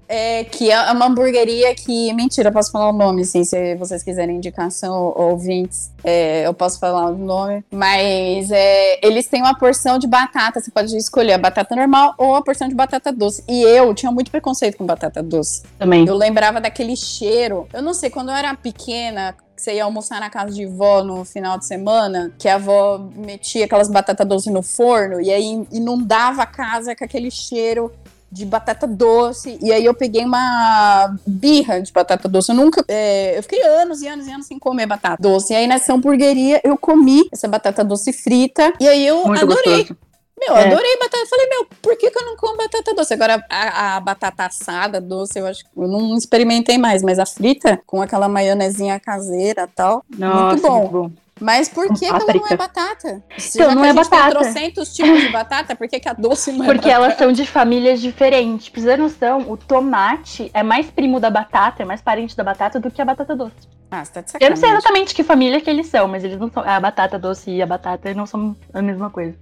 é, 0.09 0.45
que 0.45 0.71
é 0.71 0.93
uma 0.93 1.07
hamburgueria 1.07 1.75
que. 1.75 2.13
Mentira, 2.13 2.49
eu 2.49 2.53
posso 2.53 2.73
falar 2.73 2.91
o 2.91 2.93
nome, 2.93 3.23
assim, 3.23 3.45
se 3.45 3.77
vocês 3.77 4.03
quiserem 4.03 4.37
indicação 4.37 5.15
ou 5.17 5.31
ouvintes, 5.31 5.93
é, 6.03 6.47
eu 6.47 6.53
posso 6.53 6.79
falar 6.81 7.07
o 7.11 7.17
nome. 7.17 7.65
Mas 7.71 8.51
é, 8.51 9.07
eles 9.07 9.27
têm 9.27 9.41
uma 9.41 9.57
porção 9.57 9.99
de 9.99 10.07
batata, 10.07 10.61
você 10.61 10.71
pode 10.71 10.95
escolher 10.97 11.35
a 11.35 11.39
batata 11.39 11.77
normal 11.77 12.15
ou 12.19 12.35
a 12.35 12.43
porção 12.43 12.69
de 12.69 12.75
batata 12.75 13.13
doce. 13.13 13.45
E 13.49 13.63
eu 13.63 13.95
tinha 13.95 14.11
muito 14.11 14.31
preconceito 14.31 14.77
com 14.77 14.85
batata 14.85 15.23
doce. 15.23 15.63
Também. 15.79 16.07
Eu 16.07 16.17
lembrava 16.17 16.61
daquele 16.61 16.97
cheiro. 16.97 17.69
Eu 17.73 17.83
não 17.83 17.95
sei, 17.95 18.11
quando 18.11 18.31
eu 18.31 18.35
era 18.35 18.55
pequena, 18.55 19.35
que 19.55 19.63
você 19.63 19.75
ia 19.75 19.85
almoçar 19.85 20.21
na 20.21 20.29
casa 20.29 20.53
de 20.53 20.67
vó 20.67 21.03
no 21.03 21.25
final 21.25 21.59
de 21.59 21.67
semana, 21.67 22.33
que 22.39 22.49
a 22.49 22.57
avó 22.57 22.99
metia 23.15 23.65
aquelas 23.65 23.89
batatas 23.89 24.27
doces 24.27 24.53
no 24.53 24.63
forno 24.63 25.21
e 25.21 25.31
aí 25.31 25.67
inundava 25.71 26.43
a 26.43 26.47
casa 26.47 26.95
com 26.97 27.05
aquele 27.05 27.31
cheiro 27.31 27.93
de 28.35 28.45
batata 28.45 28.85
doce. 28.87 29.57
E 29.63 29.73
aí 29.73 29.85
eu 29.85 29.95
peguei 29.95 30.25
uma 30.25 31.17
birra 31.25 31.81
de 31.81 31.93
batata 31.93 32.29
doce. 32.29 32.51
Eu 32.51 32.57
nunca. 32.57 32.85
É, 32.89 33.39
eu 33.39 33.43
fiquei 33.45 33.63
anos 33.63 34.03
e 34.03 34.09
anos 34.09 34.27
e 34.27 34.33
anos 34.33 34.47
sem 34.47 34.59
comer 34.59 34.87
batata 34.87 35.23
doce. 35.23 35.53
E 35.53 35.57
aí 35.57 35.69
nessa 35.69 35.95
hamburgueria 35.95 36.61
eu 36.65 36.77
comi 36.77 37.29
essa 37.33 37.47
batata 37.47 37.85
doce 37.85 38.13
frita. 38.13 38.73
E 38.81 38.89
aí 38.89 39.07
eu 39.07 39.25
Muito 39.25 39.45
adorei. 39.45 39.85
Gostoso. 39.85 39.97
Meu, 40.39 40.57
é. 40.57 40.67
adorei 40.67 40.99
batata. 40.99 41.19
Eu 41.19 41.27
falei, 41.27 41.49
meu, 41.49 41.67
por 41.81 41.97
que, 41.97 42.11
que 42.11 42.19
eu 42.19 42.27
não 42.27 42.37
como 42.37 42.57
batata 42.57 42.95
doce? 42.95 43.15
Agora, 43.15 43.45
a, 43.49 43.97
a, 43.97 44.01
batata 44.01 44.47
assada 44.47 45.01
doce, 45.01 45.39
eu 45.39 45.47
acho 45.47 45.65
que 45.65 45.71
eu 45.77 45.89
não 45.89 46.17
experimentei 46.17 46.77
mais, 46.77 47.03
mas 47.03 47.19
a 47.19 47.27
frita, 47.27 47.81
com 47.87 48.03
aquela 48.03 48.29
maionezinha 48.29 48.99
caseira 48.99 49.63
e 49.63 49.75
tal, 49.75 50.05
Nossa, 50.19 50.47
muito 50.47 50.63
bom. 50.63 50.79
Muito 50.81 50.93
bom. 50.93 51.25
Mas 51.41 51.69
por 51.69 51.89
que, 51.89 51.99
que 52.01 52.05
ela 52.07 52.21
não 52.21 52.47
é 52.49 52.57
batata? 52.57 53.23
Se 53.37 53.59
então, 53.59 53.75
não 53.75 53.85
é 53.85 53.93
batata. 53.93 54.53
Tem 54.53 54.71
tipos 54.71 55.21
de 55.21 55.29
batata, 55.31 55.75
por 55.75 55.89
que, 55.89 55.99
que 55.99 56.09
a 56.09 56.13
doce 56.13 56.53
não 56.53 56.65
é 56.65 56.67
Porque 56.67 56.89
batata? 56.89 57.05
elas 57.05 57.19
são 57.19 57.33
de 57.33 57.45
famílias 57.45 58.01
diferentes. 58.01 58.69
Pra 58.69 58.81
você 58.81 58.97
noção, 58.97 59.51
o 59.51 59.57
tomate 59.57 60.51
é 60.55 60.63
mais 60.63 60.87
primo 60.87 61.19
da 61.19 61.31
batata, 61.31 61.83
é 61.83 61.87
mais 61.87 62.01
parente 62.01 62.37
da 62.37 62.45
batata 62.45 62.79
do 62.79 62.91
que 62.91 63.03
a 63.03 63.05
batata 63.05 63.35
doce. 63.35 63.53
Ah, 63.91 64.05
você 64.05 64.13
tá 64.13 64.21
de 64.21 64.31
sacanagem. 64.31 64.47
Eu 64.47 64.51
não 64.51 64.57
sei 64.57 64.71
exatamente 64.71 65.15
que 65.15 65.25
família 65.25 65.61
que 65.61 65.69
eles 65.69 65.89
são, 65.89 66.07
mas 66.07 66.23
eles 66.23 66.39
não 66.39 66.51
são. 66.51 66.63
A 66.63 66.79
batata 66.79 67.19
doce 67.19 67.51
e 67.51 67.61
a 67.61 67.67
batata 67.67 68.15
não 68.15 68.27
são 68.27 68.57
a 68.73 68.81
mesma 68.81 69.11
coisa. 69.11 69.37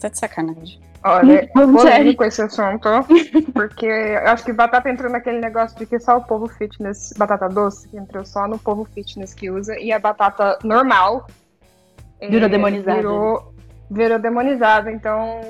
Tá 0.00 0.08
de 0.08 0.18
sacanagem. 0.18 0.80
Olha, 1.04 1.48
Vamos 1.54 1.82
sério. 1.82 1.98
polêmico 1.98 2.24
esse 2.24 2.42
assunto, 2.42 2.88
porque 3.52 3.86
eu 3.86 4.28
acho 4.28 4.44
que 4.44 4.52
batata 4.52 4.90
entrou 4.90 5.10
naquele 5.10 5.38
negócio 5.38 5.78
de 5.78 5.86
que 5.86 5.98
só 5.98 6.18
o 6.18 6.24
povo 6.24 6.48
fitness, 6.48 7.12
batata 7.16 7.48
doce, 7.48 7.88
que 7.88 7.96
entrou 7.96 8.24
só 8.24 8.48
no 8.48 8.58
povo 8.58 8.84
fitness 8.84 9.34
que 9.34 9.50
usa, 9.50 9.78
e 9.78 9.92
a 9.92 9.98
batata 9.98 10.58
normal 10.64 11.26
é, 12.20 12.28
Virou 12.28 12.48
demonizada. 12.48 12.96
Virou, 12.98 13.54
virou 13.90 14.18
demonizada, 14.18 14.92
então, 14.92 15.40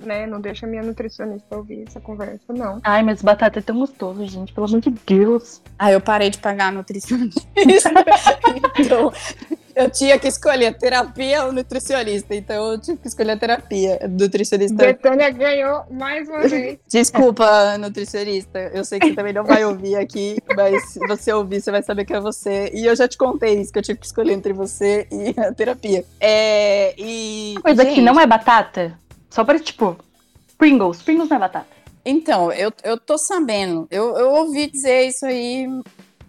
né, 0.00 0.24
não 0.24 0.40
deixa 0.40 0.66
minha 0.66 0.82
nutricionista 0.82 1.56
ouvir 1.56 1.84
essa 1.86 2.00
conversa, 2.00 2.52
não. 2.52 2.80
Ai, 2.84 3.02
mas 3.02 3.20
batata 3.22 3.58
é 3.58 3.62
tão 3.62 3.78
gostoso, 3.78 4.24
gente. 4.26 4.52
Pelo 4.52 4.66
amor 4.66 4.80
de 4.80 4.90
Deus. 4.90 5.60
Ah, 5.78 5.90
eu 5.90 6.00
parei 6.00 6.30
de 6.30 6.38
pagar 6.38 6.68
a 6.68 6.70
nutricionista. 6.70 7.42
então, 8.78 9.12
eu 9.74 9.90
tinha 9.90 10.18
que 10.18 10.28
escolher 10.28 10.76
terapia 10.76 11.44
ou 11.44 11.52
nutricionista. 11.52 12.34
Então, 12.34 12.72
eu 12.72 12.80
tive 12.80 12.98
que 12.98 13.08
escolher 13.08 13.32
a 13.32 13.36
terapia. 13.36 13.98
Nutricionista. 14.08 14.74
Betânia 14.74 15.30
ganhou 15.30 15.84
mais 15.90 16.28
uma 16.28 16.40
vez. 16.40 16.78
Desculpa, 16.88 17.78
nutricionista. 17.78 18.70
Eu 18.74 18.84
sei 18.84 18.98
que 18.98 19.08
você 19.08 19.14
também 19.14 19.32
não 19.32 19.44
vai 19.44 19.64
ouvir 19.64 19.96
aqui, 19.96 20.36
mas 20.56 20.92
se 20.92 20.98
você 21.06 21.32
ouvir, 21.32 21.60
você 21.60 21.70
vai 21.70 21.82
saber 21.82 22.04
que 22.04 22.14
é 22.14 22.20
você. 22.20 22.70
E 22.74 22.86
eu 22.86 22.94
já 22.94 23.08
te 23.08 23.16
contei 23.16 23.60
isso, 23.60 23.72
que 23.72 23.78
eu 23.78 23.82
tive 23.82 23.98
que 23.98 24.06
escolher 24.06 24.32
entre 24.32 24.52
você 24.52 25.06
e 25.10 25.38
a 25.40 25.52
terapia. 25.52 26.04
É, 26.20 26.94
e. 26.98 27.54
Coisa 27.62 27.84
que 27.84 27.96
gente, 27.96 28.02
não 28.02 28.20
é 28.20 28.26
batata. 28.26 28.98
Só 29.30 29.44
para, 29.44 29.58
tipo, 29.58 29.96
Pringles. 30.58 31.02
Pringles 31.02 31.28
não 31.28 31.36
é 31.36 31.40
batata. 31.40 31.82
Então, 32.04 32.52
eu, 32.52 32.72
eu 32.82 32.98
tô 32.98 33.16
sabendo. 33.16 33.86
Eu, 33.90 34.16
eu 34.16 34.30
ouvi 34.30 34.66
dizer 34.70 35.06
isso 35.06 35.24
aí, 35.24 35.68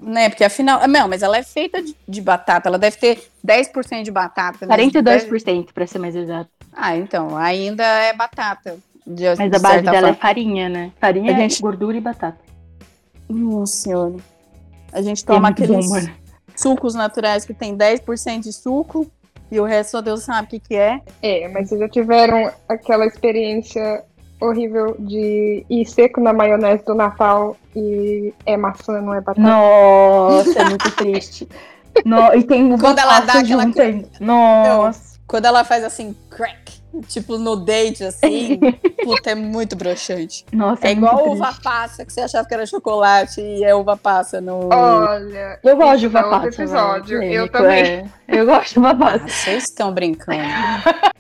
né? 0.04 0.30
Porque 0.30 0.44
afinal. 0.44 0.80
ah, 0.82 0.88
Não, 0.88 1.08
mas 1.08 1.24
ela 1.24 1.38
é 1.38 1.44
feita 1.44 1.82
de, 1.82 1.96
de 2.08 2.22
batata. 2.22 2.70
Ela 2.70 2.78
deve 2.78 2.98
ter 2.98 3.24
10% 3.46 4.04
de 4.04 4.12
batata. 4.12 4.66
né? 4.66 4.76
42%, 4.78 5.72
pra 5.74 5.88
ser 5.88 6.00
mais 6.00 6.16
exato. 6.16 6.50
Ah, 6.72 6.96
então, 6.96 7.38
ainda 7.38 7.84
é 7.84 8.14
batata. 8.14 8.78
De, 9.06 9.26
Mas 9.38 9.38
de 9.50 9.56
a 9.56 9.60
base 9.60 9.82
dela 9.82 9.98
é 9.98 10.02
forma. 10.02 10.16
farinha, 10.16 10.70
né? 10.70 10.92
Farinha, 11.00 11.36
A 11.36 11.40
gente- 11.40 11.62
gordura 11.62 11.98
e 11.98 12.02
batata. 12.02 12.40
Nossa 13.30 13.76
senhora. 13.78 14.16
A 14.92 15.02
gente 15.02 15.24
É 15.24 15.26
toma 15.26 15.40
bom, 15.50 15.54
aqueles 15.54 15.90
mano. 15.90 16.10
sucos 16.56 16.94
naturais 16.96 17.46
que 17.46 17.54
tem 17.54 17.76
10% 17.76 18.42
de 18.44 18.54
suco 18.54 19.06
e 19.52 19.60
o 19.60 19.66
resto 19.66 19.92
só 19.92 20.02
Deus 20.02 20.24
sabe 20.24 20.48
o 20.48 20.50
que, 20.52 20.60
que 20.60 20.76
é. 20.76 21.02
É, 21.22 21.48
mas 21.50 21.68
vocês 21.70 21.80
já 21.82 21.90
tiveram 21.90 22.52
aquela 22.70 23.06
experiência 23.06 24.04
horrível 24.48 24.96
de 25.00 25.66
ir 25.70 25.86
seco 25.86 26.20
na 26.22 26.34
maionese 26.34 26.84
do 26.86 26.94
Natal 26.96 27.56
e 27.76 28.34
é 28.46 28.56
maçã, 28.58 29.02
não 29.02 29.14
é 29.14 29.22
batata? 29.22 29.42
Nossa, 29.42 30.60
é 30.60 30.66
muito 30.66 30.92
triste. 30.96 31.48
No, 32.06 32.34
e 32.34 32.44
tem 32.44 32.74
uva 32.74 32.82
Quando 32.82 33.00
ela 33.00 33.20
dá 33.22 33.34
aquela 33.40 33.64
junto. 33.64 33.80
Nossa. 34.20 35.14
Quando 35.28 35.46
ela 35.46 35.64
faz 35.64 35.84
assim, 35.84 36.16
crack, 36.30 36.74
tipo 37.08 37.38
no 37.38 37.56
date, 37.56 38.04
assim, 38.04 38.60
puta, 39.04 39.32
é 39.32 39.36
muito 39.36 39.76
broxante. 39.76 40.46
Nossa, 40.52 40.86
É 40.88 40.94
muito 40.96 40.98
igual 41.08 41.24
triste. 41.24 41.36
uva 41.38 41.54
passa, 41.64 42.06
que 42.06 42.12
você 42.14 42.22
achava 42.22 42.48
que 42.48 42.54
era 42.54 42.66
chocolate 42.66 43.40
e 43.42 43.64
é 43.64 43.74
uva 43.74 43.96
passa 43.96 44.42
no. 44.42 44.70
Olha, 44.74 45.60
Eu 45.64 45.78
gosto 45.78 46.00
de 46.00 46.08
uva 46.08 46.20
é 46.20 46.24
outro 46.26 46.40
passa. 46.42 46.62
episódio. 46.64 47.20
velho. 47.20 47.34
Eu 47.34 47.52
também. 47.52 47.84
é. 47.84 48.06
Eu 48.28 48.46
gosto 48.46 48.74
de 48.74 48.80
uva 48.80 48.90
Ah, 48.90 48.96
passa. 48.96 49.28
vocês 49.28 49.64
estão 49.64 49.92
brincando. 49.94 50.40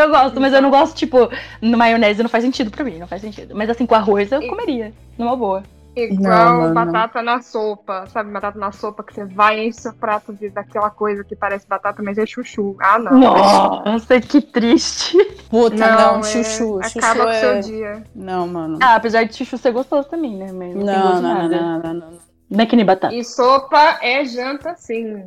Eu 0.00 0.10
gosto, 0.10 0.40
mas 0.40 0.52
eu 0.52 0.62
não 0.62 0.70
gosto, 0.70 0.96
tipo, 0.96 1.28
no 1.60 1.76
maionese 1.78 2.22
não 2.22 2.30
faz 2.30 2.44
sentido 2.44 2.70
pra 2.70 2.84
mim, 2.84 2.98
não 2.98 3.06
faz 3.06 3.20
sentido. 3.22 3.54
Mas 3.54 3.68
assim, 3.70 3.86
com 3.86 3.94
arroz 3.94 4.30
eu 4.32 4.42
E- 4.42 4.48
comeria, 4.48 4.92
numa 5.18 5.36
boa. 5.36 5.62
Igual 5.96 6.68
Não, 6.68 6.74
batata 6.74 7.20
na 7.20 7.42
sopa, 7.42 8.06
sabe? 8.06 8.30
Batata 8.30 8.56
na 8.58 8.70
sopa 8.70 9.02
que 9.02 9.12
você 9.12 9.24
vai 9.24 9.58
e 9.58 9.66
enche 9.68 9.80
seu 9.80 9.92
prato 9.92 10.32
de, 10.32 10.48
daquela 10.48 10.88
coisa 10.88 11.24
que 11.24 11.34
parece 11.34 11.66
batata, 11.66 12.00
mas 12.00 12.16
é 12.16 12.24
chuchu. 12.24 12.76
Ah, 12.80 12.96
não. 12.98 13.18
Nossa, 13.18 14.20
que 14.20 14.40
triste. 14.40 15.16
Puta, 15.50 15.76
não, 15.76 16.20
é- 16.20 16.22
chuchu. 16.22 16.80
Chuchu 16.82 16.98
Acaba 16.98 17.24
com 17.24 17.30
o 17.30 17.34
seu 17.34 17.50
é. 17.50 17.58
dia. 17.60 18.04
Não, 18.14 18.46
mano. 18.46 18.78
Ah, 18.80 18.94
apesar 18.94 19.24
de 19.24 19.34
chuchu 19.34 19.58
ser 19.58 19.72
gostoso 19.72 20.08
também, 20.08 20.36
né? 20.36 20.52
Mas 20.52 20.74
não, 20.76 20.84
tem 20.84 20.84
Não, 20.84 21.20
não, 21.22 21.22
não, 21.22 21.48
não, 21.48 21.78
não, 21.82 21.94
não. 21.94 22.18
Não 22.48 22.60
é 22.60 22.66
que 22.66 22.76
nem 22.76 22.84
batata. 22.84 23.12
E 23.14 23.24
sopa 23.24 23.98
é 24.00 24.24
janta, 24.24 24.74
sim. 24.76 25.24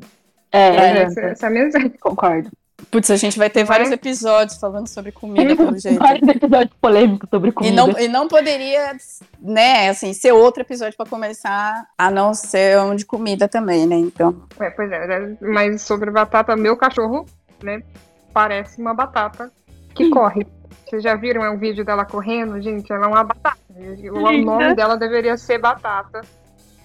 É, 0.51 0.59
É, 0.69 0.75
é, 0.75 1.01
essa, 1.03 1.21
essa 1.21 1.49
mesma. 1.49 1.89
concordo. 1.99 2.49
Putz, 2.91 3.09
a 3.11 3.15
gente 3.15 3.37
vai 3.37 3.49
ter 3.49 3.63
vários 3.63 3.91
episódios 3.91 4.57
falando 4.57 4.87
sobre 4.87 5.11
comida, 5.11 5.55
pelo 5.55 5.77
jeito. 5.79 5.99
Vários 5.99 6.27
episódios 6.27 6.75
polêmicos 6.79 7.29
sobre 7.29 7.49
E 7.49 7.53
comida. 7.53 7.75
não, 7.75 7.99
e 7.99 8.07
não 8.07 8.27
poderia, 8.27 8.95
né, 9.39 9.89
assim, 9.89 10.13
ser 10.13 10.31
outro 10.31 10.61
episódio 10.61 10.95
pra 10.95 11.05
começar, 11.05 11.85
a 11.97 12.11
não 12.11 12.33
ser 12.33 12.79
um 12.79 12.95
de 12.95 13.05
comida 13.05 13.47
também, 13.47 13.85
né? 13.85 13.95
Então. 13.95 14.43
É, 14.59 14.69
pois 14.69 14.91
é, 14.91 15.07
né? 15.07 15.37
mas 15.41 15.81
sobre 15.81 16.09
batata, 16.11 16.55
meu 16.55 16.77
cachorro, 16.77 17.25
né? 17.61 17.81
Parece 18.33 18.81
uma 18.81 18.93
batata 18.93 19.51
que 19.93 20.09
corre. 20.09 20.45
Vocês 20.85 21.03
já 21.03 21.15
viram 21.15 21.43
é 21.43 21.49
um 21.49 21.57
vídeo 21.57 21.83
dela 21.83 22.05
correndo? 22.05 22.61
Gente, 22.61 22.91
ela 22.91 23.05
é 23.05 23.07
uma 23.07 23.23
batata. 23.23 23.57
O 24.11 24.19
nome 24.43 24.75
dela 24.75 24.95
deveria 24.95 25.37
ser 25.37 25.57
batata. 25.57 26.21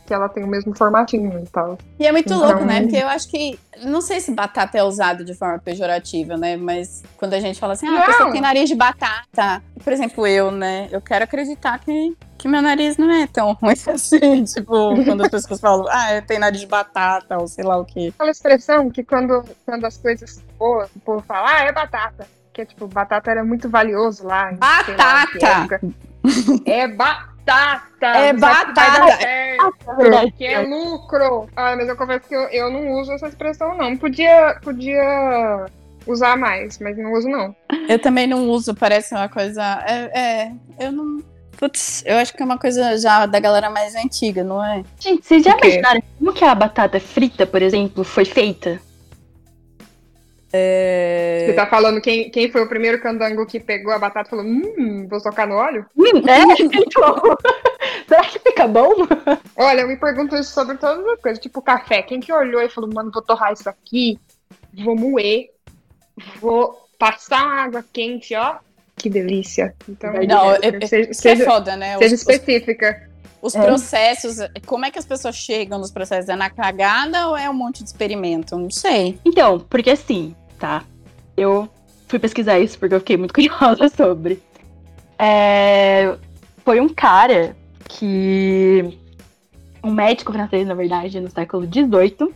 Que 0.08 0.14
ela 0.14 0.26
tem 0.26 0.42
o 0.42 0.46
mesmo 0.46 0.74
formatinho 0.74 1.38
e 1.38 1.46
tal. 1.50 1.76
E 2.00 2.06
é 2.06 2.10
muito 2.10 2.32
Então- 2.32 2.38
louco, 2.40 2.64
né? 2.64 2.80
Porque 2.80 2.96
eu 2.96 3.08
acho 3.08 3.28
que. 3.28 3.60
Não 3.84 4.00
sei 4.00 4.20
se 4.20 4.32
batata 4.32 4.78
é 4.78 4.82
usado 4.82 5.22
de 5.22 5.34
forma 5.34 5.58
pejorativa, 5.58 6.34
né? 6.34 6.56
Mas 6.56 7.04
quando 7.18 7.34
a 7.34 7.40
gente 7.40 7.60
fala 7.60 7.74
assim, 7.74 7.86
ah, 7.86 7.98
a 8.02 8.06
pessoa 8.06 8.24
Não. 8.24 8.32
tem 8.32 8.40
nariz 8.40 8.70
de 8.70 8.74
batata. 8.74 9.62
Por 9.84 9.92
exemplo, 9.92 10.26
eu, 10.26 10.50
né? 10.50 10.88
Eu 10.90 11.02
quero 11.02 11.24
acreditar 11.24 11.78
que, 11.78 12.16
que 12.38 12.48
meu 12.48 12.62
nariz 12.62 12.96
não 12.96 13.10
é 13.10 13.26
tão 13.26 13.52
ruim 13.52 13.74
assim. 13.86 14.44
Tipo, 14.44 14.94
quando 15.04 15.20
as 15.24 15.28
pessoas 15.28 15.60
falam, 15.60 15.86
ah, 15.90 16.22
tenho 16.26 16.40
nariz 16.40 16.60
de 16.62 16.66
batata, 16.66 17.36
ou 17.38 17.46
sei 17.46 17.62
lá 17.64 17.76
o 17.76 17.84
quê. 17.84 18.10
Aquela 18.14 18.30
expressão 18.30 18.88
que 18.90 19.04
quando, 19.04 19.44
quando 19.66 19.84
as 19.84 19.98
coisas 19.98 20.42
boas, 20.58 20.88
o 20.96 21.00
povo 21.00 21.22
fala, 21.28 21.50
ah, 21.50 21.60
é 21.64 21.70
batata. 21.72 22.26
Que 22.52 22.62
é 22.62 22.64
tipo, 22.64 22.86
batata 22.88 23.30
era 23.30 23.44
muito 23.44 23.68
valioso 23.68 24.24
lá. 24.26 24.48
sei 24.86 24.96
lá 24.96 25.26
que 25.26 25.38
Batata! 25.38 25.80
É 27.49 27.52
batata! 27.52 28.07
É 28.07 28.33
batata. 28.33 29.07
certo, 29.17 29.23
É. 29.23 30.31
Que 30.31 30.45
é 30.45 30.61
lucro. 30.61 31.49
Ah, 31.57 31.75
mas 31.76 31.88
eu 31.88 31.97
confesso 31.97 32.28
que 32.28 32.35
eu, 32.35 32.43
eu 32.49 32.71
não 32.71 32.93
uso 33.00 33.12
essa 33.12 33.28
expressão, 33.28 33.76
não. 33.76 33.97
Podia, 33.97 34.59
podia 34.62 35.67
usar 36.07 36.37
mais, 36.37 36.78
mas 36.78 36.97
não 36.97 37.12
uso, 37.12 37.28
não. 37.28 37.55
Eu 37.88 37.99
também 37.99 38.26
não 38.26 38.49
uso, 38.49 38.75
parece 38.75 39.14
uma 39.14 39.28
coisa. 39.28 39.62
É, 39.87 40.21
é, 40.21 40.52
eu 40.78 40.93
não. 40.93 41.23
Putz, 41.57 42.05
eu 42.07 42.17
acho 42.19 42.33
que 42.35 42.40
é 42.40 42.45
uma 42.45 42.59
coisa 42.59 42.97
já 42.99 43.26
da 43.26 43.40
galera 43.40 43.69
mais 43.69 43.97
antiga, 43.97 44.45
não 44.45 44.64
é? 44.64 44.85
Gente, 45.00 45.26
vocês 45.26 45.43
já 45.43 45.57
imaginaram 45.57 46.00
como 46.17 46.33
que 46.33 46.45
a 46.45 46.55
batata 46.55 47.00
frita, 47.00 47.47
por 47.47 47.61
exemplo, 47.62 48.05
foi 48.05 48.25
feita? 48.25 48.81
Você 50.50 51.52
tá 51.55 51.67
falando 51.67 52.00
quem, 52.00 52.31
quem 52.31 52.50
foi 52.50 52.62
o 52.62 52.69
primeiro 52.69 53.00
candango 53.00 53.45
que 53.45 53.61
pegou 53.61 53.93
a 53.93 53.99
batata 53.99 54.28
e 54.28 54.31
falou, 54.31 54.45
hum, 54.47 55.07
vou 55.09 55.21
socar 55.21 55.47
no 55.47 55.57
óleo? 55.57 55.85
Hum, 55.97 56.05
é? 56.26 56.62
Então, 56.62 57.23
será 58.09 58.25
que 58.25 58.38
fica 58.38 58.67
bom? 58.67 58.93
Olha, 59.57 59.83
eu 59.83 59.88
me 59.88 59.97
pergunto 59.97 60.35
isso 60.37 60.52
sobre 60.52 60.76
todas 60.78 61.07
as 61.07 61.21
coisas, 61.21 61.43
tipo 61.43 61.61
café. 61.61 62.02
Quem 62.02 62.21
que 62.21 62.33
olhou 62.33 62.62
e 62.62 62.71
falou, 62.71 62.90
mano, 62.93 63.11
vou 63.12 63.23
torrar 63.23 63.52
isso 63.52 63.69
aqui, 63.69 64.19
vou 64.73 64.97
moer, 64.97 65.50
vou 66.40 66.88
passar 66.99 67.45
uma 67.45 67.62
água 67.62 67.85
quente, 67.93 68.35
ó. 68.35 68.57
Que 68.97 69.09
delícia. 69.09 69.75
Então, 69.88 70.12
Não, 70.12 70.52
é, 70.52 70.59
é- 70.62 70.78
é- 70.81 71.12
seja, 71.12 71.43
é 71.45 71.47
foda, 71.47 71.76
né? 71.76 71.97
Seja 71.99 72.14
os, 72.14 72.21
específica. 72.21 73.07
Os 73.40 73.54
É. 73.54 73.62
processos, 73.64 74.37
como 74.66 74.85
é 74.85 74.90
que 74.90 74.99
as 74.99 75.07
pessoas 75.07 75.37
chegam 75.37 75.78
nos 75.78 75.90
processos? 75.90 76.28
É 76.28 76.37
na 76.37 76.50
cagada 76.50 77.28
ou 77.28 77.37
é 77.37 77.49
um 77.49 77.54
monte 77.54 77.83
de 77.83 77.88
experimento? 77.90 78.57
Não 78.57 78.71
sei. 78.71 79.18
Então, 79.25 79.59
porque 79.61 79.90
assim, 79.90 80.35
tá? 80.59 80.83
Eu 81.37 81.68
fui 82.09 82.18
pesquisar 82.18 82.59
isso 82.59 82.78
porque 82.78 82.95
eu 82.95 83.00
fiquei 83.00 83.16
muito 83.16 83.33
curiosa 83.35 83.88
sobre. 83.88 84.42
É, 85.18 86.16
foi 86.64 86.80
um 86.80 86.88
cara 86.88 87.57
que. 87.88 88.99
Um 89.83 89.92
médico 89.92 90.33
francês, 90.33 90.66
na 90.66 90.75
verdade, 90.75 91.21
no 91.21 91.30
século 91.30 91.64
XVIII, 91.64 92.35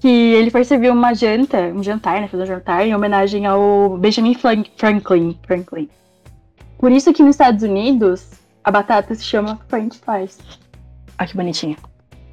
que 0.00 0.08
ele 0.08 0.50
foi 0.50 0.64
servir 0.64 0.90
uma 0.90 1.14
janta, 1.14 1.58
um 1.68 1.82
jantar, 1.82 2.20
né? 2.20 2.26
Fez 2.28 2.42
um 2.42 2.46
jantar 2.46 2.84
em 2.86 2.94
homenagem 2.94 3.46
ao 3.46 3.96
Benjamin 3.96 4.34
Fran- 4.34 4.64
Franklin. 4.76 5.38
Franklin. 5.46 5.88
Por 6.78 6.90
isso 6.90 7.12
que 7.12 7.22
nos 7.22 7.30
Estados 7.36 7.62
Unidos 7.62 8.26
a 8.64 8.70
batata 8.70 9.14
se 9.14 9.24
chama 9.24 9.60
French 9.68 9.98
fries. 9.98 10.38
Olha 11.18 11.28
que 11.28 11.36
bonitinha. 11.36 11.76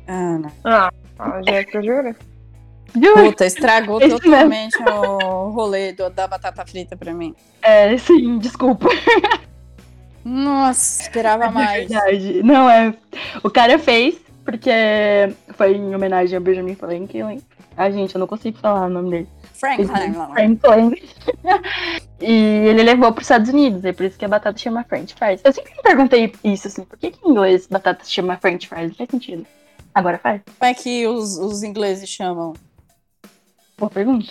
Ana. 0.08 0.52
Ah, 0.64 0.92
a 1.20 1.42
Jéssica 1.44 1.82
jura? 1.82 2.16
Juro. 2.96 3.26
Puta, 3.26 3.46
estragou 3.46 4.02
Esse 4.02 4.18
totalmente 4.18 4.78
o 4.82 5.50
rolê 5.50 5.92
do- 5.92 6.10
da 6.10 6.26
batata 6.28 6.66
frita 6.66 6.96
pra 6.96 7.14
mim. 7.14 7.36
É, 7.62 7.98
sim, 7.98 8.38
desculpa. 8.40 8.88
Nossa, 10.24 11.04
esperava 11.04 11.46
É 11.46 11.50
mais. 11.50 11.90
verdade. 11.90 12.44
Não, 12.44 12.70
é. 12.70 12.94
O 13.44 13.50
cara 13.50 13.78
fez, 13.80 14.16
porque 14.48 14.72
foi 15.56 15.76
em 15.76 15.94
homenagem 15.94 16.38
ao 16.38 16.42
Benjamin 16.42 16.74
Franklin. 16.74 17.44
Ah, 17.76 17.92
gente, 17.92 18.16
eu 18.16 18.20
não 18.20 18.28
consigo 18.28 18.58
falar 18.58 18.86
o 18.86 18.90
nome 18.90 19.10
dele. 19.10 19.30
Franklin. 19.54 20.16
Franklin. 20.62 21.02
e 22.22 22.32
ele 22.32 22.82
levou 22.82 23.12
para 23.12 23.22
os 23.22 23.26
Estados 23.26 23.50
Unidos, 23.50 23.84
é 23.84 23.92
por 23.92 24.06
isso 24.06 24.18
que 24.18 24.24
a 24.24 24.30
batata 24.30 24.58
chama 24.58 24.86
French 24.86 25.16
fries. 25.16 25.42
Eu 25.44 25.52
sempre 25.52 25.76
me 25.76 25.82
perguntei 25.84 26.34
isso, 26.46 26.70
assim, 26.70 26.86
por 26.86 26.98
que, 26.98 27.12
que 27.12 27.28
em 27.28 27.32
inglês 27.32 27.68
batata 27.68 28.06
se 28.06 28.12
chama 28.12 28.38
French 28.38 28.70
fries? 28.70 28.92
Não 28.92 28.96
faz 28.96 29.10
sentido. 29.10 29.46
Agora 29.94 30.18
faz. 30.18 30.42
Como 30.58 30.72
é 30.72 30.74
que 30.74 31.06
os, 31.08 31.38
os 31.38 31.62
ingleses 31.62 32.08
chamam? 32.08 32.54
Boa 33.78 33.90
pergunta. 33.90 34.26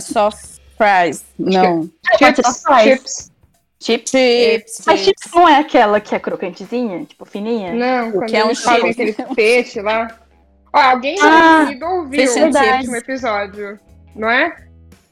Soft 0.00 0.58
fries. 0.78 1.22
Não. 1.38 1.82
Ser 2.16 2.34
Chips, 2.34 2.62
fries. 2.62 2.82
chips. 2.82 3.29
Chips? 3.82 4.10
Chips, 4.10 4.82
Mas 4.86 5.00
chips. 5.00 5.30
não 5.34 5.48
é 5.48 5.58
aquela 5.58 6.00
que 6.00 6.14
é 6.14 6.18
crocantezinha, 6.18 7.04
tipo, 7.04 7.24
fininha? 7.24 7.72
Não, 7.72 8.26
que 8.26 8.36
é 8.36 8.44
um 8.44 8.54
chips. 8.54 8.90
aquele 8.90 9.12
peixe 9.34 9.80
lá. 9.80 10.18
Ó, 10.72 10.78
alguém 10.78 11.16
do 11.16 11.22
Ah, 11.24 11.64
Reino 11.64 11.66
Unido 11.70 11.86
ouviu 11.86 12.24
o 12.24 12.76
último 12.76 12.96
episódio, 12.96 13.80
não 14.14 14.30
é? 14.30 14.54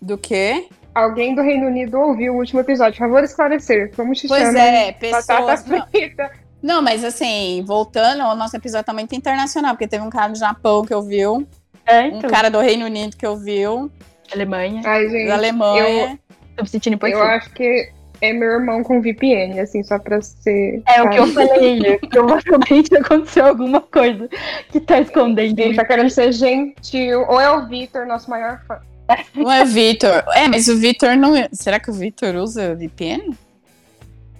Do 0.00 0.18
quê? 0.18 0.68
Alguém 0.94 1.34
do 1.34 1.42
Reino 1.42 1.66
Unido 1.66 1.98
ouviu 1.98 2.34
o 2.34 2.36
último 2.38 2.60
episódio. 2.60 2.98
Por 2.98 3.06
favor, 3.06 3.24
esclarecer. 3.24 3.90
Como 3.96 4.14
se 4.14 4.28
Pois 4.28 4.42
chama? 4.42 4.58
é, 4.60 4.92
pessoas. 4.92 5.64
Não, 5.66 5.86
frita. 5.88 6.30
não, 6.62 6.82
mas 6.82 7.02
assim, 7.04 7.62
voltando, 7.66 8.22
o 8.24 8.34
nosso 8.34 8.56
episódio 8.56 8.84
tá 8.86 8.92
muito 8.92 9.14
internacional, 9.14 9.72
porque 9.72 9.88
teve 9.88 10.04
um 10.04 10.10
cara 10.10 10.28
do 10.32 10.38
Japão 10.38 10.84
que 10.84 10.94
ouviu, 10.94 11.46
É, 11.86 12.02
um 12.02 12.18
então. 12.18 12.30
cara 12.30 12.50
do 12.50 12.60
Reino 12.60 12.84
Unido 12.84 13.16
que 13.16 13.26
ouviu, 13.26 13.90
Alemanha. 14.32 14.82
Ai, 14.84 15.08
gente. 15.08 15.26
da 15.28 15.34
Alemanha. 15.34 16.18
Tô 16.56 16.62
me 16.62 16.68
sentindo 16.68 16.98
Eu 17.06 17.22
acho 17.22 17.50
que 17.50 17.90
é 18.20 18.32
meu 18.32 18.50
irmão 18.50 18.82
com 18.82 19.00
VPN, 19.00 19.60
assim, 19.60 19.82
só 19.82 19.98
pra 19.98 20.20
ser. 20.20 20.82
É 20.86 21.02
o 21.02 21.10
que 21.10 21.16
eu 21.16 21.26
falei. 21.28 21.98
Provavelmente 22.10 22.96
aconteceu 22.96 23.46
alguma 23.46 23.80
coisa 23.80 24.28
que 24.70 24.80
tá 24.80 25.00
escondendo. 25.00 25.58
Ele 25.58 25.74
tá 25.74 25.84
querendo 25.84 26.10
ser 26.10 26.32
gentil. 26.32 27.24
Ou 27.28 27.40
é 27.40 27.50
o 27.50 27.66
Vitor, 27.66 28.06
nosso 28.06 28.28
maior 28.28 28.60
fã. 28.66 28.80
Não 29.34 29.50
é 29.50 29.62
o 29.62 29.66
Vitor. 29.66 30.24
É, 30.34 30.48
mas 30.48 30.68
o 30.68 30.76
Vitor 30.76 31.16
não. 31.16 31.32
Será 31.52 31.80
que 31.80 31.90
o 31.90 31.94
Vitor 31.94 32.34
usa 32.36 32.74
VPN? 32.74 33.34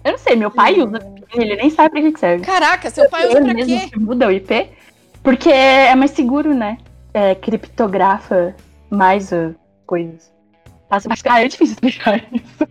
Eu 0.03 0.11
não 0.11 0.17
sei, 0.17 0.35
meu 0.35 0.51
pai 0.51 0.79
usa. 0.79 0.99
Ele 1.33 1.55
nem 1.55 1.69
sabe 1.69 1.89
pra 1.91 2.01
que 2.01 2.11
que 2.11 2.19
serve. 2.19 2.45
Caraca, 2.45 2.89
seu 2.89 3.09
pai 3.09 3.27
usa 3.27 3.37
Ele 3.37 3.45
pra 3.45 3.53
mesmo 3.53 3.79
quê? 3.79 3.89
que 3.89 3.99
muda 3.99 4.27
o 4.27 4.31
IP. 4.31 4.69
Porque 5.23 5.49
é 5.49 5.93
mais 5.95 6.11
seguro, 6.11 6.53
né? 6.53 6.77
É, 7.13 7.35
criptografa 7.35 8.55
mais 8.89 9.31
uh, 9.31 9.55
coisas. 9.85 10.31
Passa 10.87 11.09
mais. 11.09 11.21
Ah, 11.25 11.43
é 11.43 11.47
difícil 11.47 11.73
explicar 11.73 12.23
isso. 12.31 12.67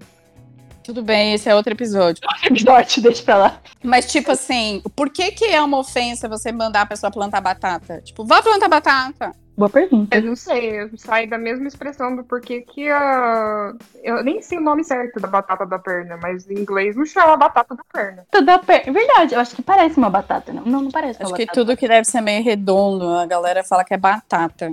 Tudo 0.88 1.02
bem, 1.02 1.34
esse 1.34 1.46
é 1.46 1.54
outro 1.54 1.74
episódio. 1.74 2.22
Episódio, 2.42 3.02
deixa 3.02 3.22
pra 3.22 3.36
lá. 3.36 3.60
Mas, 3.84 4.10
tipo 4.10 4.32
assim, 4.32 4.80
por 4.96 5.10
que, 5.10 5.32
que 5.32 5.44
é 5.44 5.60
uma 5.60 5.76
ofensa 5.76 6.26
você 6.26 6.50
mandar 6.50 6.80
a 6.80 6.86
pessoa 6.86 7.10
plantar 7.10 7.42
batata? 7.42 8.00
Tipo, 8.00 8.24
vá 8.24 8.40
plantar 8.40 8.68
batata. 8.68 9.32
Boa 9.54 9.68
pergunta. 9.68 10.16
Eu 10.16 10.22
não 10.22 10.34
sei, 10.34 10.88
sai 10.96 11.26
da 11.26 11.36
mesma 11.36 11.68
expressão 11.68 12.16
do 12.16 12.24
porquê 12.24 12.62
que 12.62 12.88
a. 12.88 13.74
Eu 14.02 14.24
nem 14.24 14.40
sei 14.40 14.56
o 14.56 14.62
nome 14.62 14.82
certo 14.82 15.20
da 15.20 15.28
batata 15.28 15.66
da 15.66 15.78
perna, 15.78 16.18
mas 16.22 16.48
em 16.48 16.54
inglês 16.54 16.96
não 16.96 17.04
chama 17.04 17.36
batata 17.36 17.74
da 17.74 17.84
perna. 17.92 18.26
Toda 18.30 18.58
per... 18.60 18.90
Verdade, 18.90 19.34
eu 19.34 19.40
acho 19.40 19.54
que 19.54 19.62
parece 19.62 19.98
uma 19.98 20.08
batata, 20.08 20.54
não? 20.54 20.64
Não, 20.64 20.80
não 20.80 20.90
parece 20.90 21.20
uma 21.20 21.26
Acho 21.26 21.34
que 21.34 21.44
batata. 21.44 21.60
tudo 21.60 21.76
que 21.76 21.86
deve 21.86 22.06
ser 22.06 22.22
meio 22.22 22.42
redondo, 22.42 23.06
a 23.10 23.26
galera 23.26 23.62
fala 23.62 23.84
que 23.84 23.92
é 23.92 23.98
batata. 23.98 24.72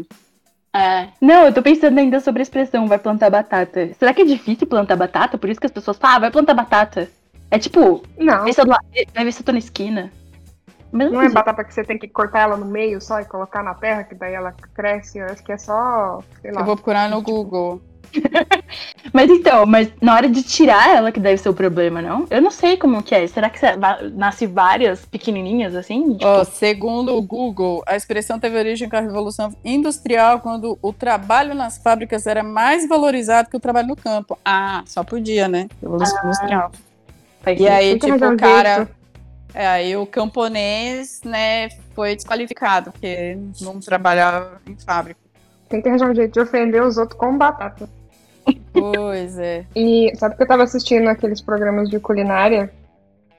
É. 0.76 1.08
Não, 1.22 1.46
eu 1.46 1.54
tô 1.54 1.64
pensando 1.64 1.98
ainda 1.98 2.20
sobre 2.20 2.42
a 2.42 2.44
expressão 2.44 2.86
vai 2.86 3.00
plantar 3.00 3.30
batata. 3.30 3.94
Será 3.98 4.14
que 4.14 4.24
é 4.24 4.26
difícil 4.26 4.68
plantar 4.68 4.98
batata? 4.98 5.38
Por 5.38 5.50
isso 5.50 5.60
que 5.60 5.66
as 5.66 5.72
pessoas 5.72 5.98
falam, 5.98 6.18
ah, 6.18 6.20
vai 6.20 6.32
plantar 6.32 6.54
batata. 6.54 7.08
É 7.50 7.58
tipo, 7.58 8.04
Não, 8.18 8.44
vai 8.44 9.24
ver 9.24 9.32
se 9.32 9.42
eu 9.42 9.46
tô 9.46 9.54
na 9.54 9.60
esquina. 9.60 10.12
Mas 10.92 11.12
não 11.12 11.22
é 11.22 11.30
batata 11.30 11.64
que 11.64 11.74
você 11.74 11.84
tem 11.84 11.98
que 11.98 12.08
cortar 12.08 12.42
ela 12.42 12.58
no 12.58 12.66
meio 12.66 13.00
só 13.00 13.22
e 13.22 13.26
colocar 13.26 13.64
na 13.64 13.74
terra, 13.74 14.04
que 14.04 14.16
daí 14.16 14.34
ela 14.34 14.54
cresce. 14.74 15.18
Eu 15.18 15.26
acho 15.26 15.44
que 15.44 15.52
é 15.52 15.58
só. 15.58 16.20
Sei 16.42 16.52
lá. 16.52 16.62
Eu 16.62 16.66
vou 16.66 16.76
procurar 16.76 17.10
no 17.10 17.22
Google. 17.22 17.82
Mas 19.14 19.30
então, 19.30 19.66
mas 19.66 19.90
na 20.02 20.14
hora 20.14 20.28
de 20.28 20.44
tirar 20.44 20.94
ela 20.94 21.10
que 21.10 21.22
deve 21.22 21.38
ser 21.38 21.48
o 21.48 21.54
problema, 21.54 22.02
não? 22.02 22.28
Eu 22.30 22.42
não 22.42 22.52
sei 22.52 22.76
como 22.76 23.02
que 23.02 23.16
é. 23.16 23.26
Será 23.28 23.50
que 23.50 23.60
nasce 24.14 24.46
várias 24.46 25.06
pequenininhas 25.06 25.74
assim? 25.74 26.14
Tipo, 26.14 26.26
Ó, 26.26 26.44
segundo 26.44 27.16
o 27.16 27.22
Google, 27.22 27.82
a 27.88 27.96
expressão 27.96 28.38
teve 28.38 28.58
origem 28.58 28.90
com 28.90 28.98
a 28.98 29.00
Revolução 29.00 29.56
Industrial, 29.64 30.42
quando 30.42 30.78
o 30.82 30.92
trabalho 30.92 31.56
nas 31.56 31.78
fábricas 31.78 32.28
era 32.28 32.44
mais 32.44 32.90
valorizado 32.90 33.50
que 33.50 33.56
o 33.56 33.60
trabalho 33.60 33.88
no 33.88 33.96
campo. 33.96 34.38
Ah, 34.44 34.84
só 34.86 35.02
podia, 35.02 35.48
né? 35.48 35.70
Revolução 35.82 36.20
Industrial. 36.26 36.72
faz 37.42 37.58
E 37.58 37.68
aí, 37.70 37.98
tipo, 37.98 38.16
o 38.16 38.38
cara. 38.38 38.90
É, 39.54 39.66
aí 39.66 39.96
o 39.96 40.06
camponês, 40.06 41.22
né, 41.24 41.70
foi 41.94 42.14
desqualificado, 42.14 42.92
porque 42.92 43.38
não 43.62 43.80
trabalhava 43.80 44.60
em 44.68 44.76
fábrica. 44.76 45.22
Tem 45.70 45.82
que 45.82 45.88
arranjar 45.88 46.12
um 46.12 46.16
jeito 46.16 46.34
de 46.34 46.42
ofender 46.42 46.84
os 46.84 46.98
outros 46.98 47.18
com 47.18 47.38
batata. 47.38 47.90
Pois 48.76 49.38
é. 49.40 49.66
E 49.76 50.12
sabe 50.16 50.36
que 50.36 50.44
eu 50.44 50.48
tava 50.48 50.64
assistindo 50.64 51.08
aqueles 51.08 51.42
programas 51.42 51.90
de 51.90 52.00
culinária 52.00 52.72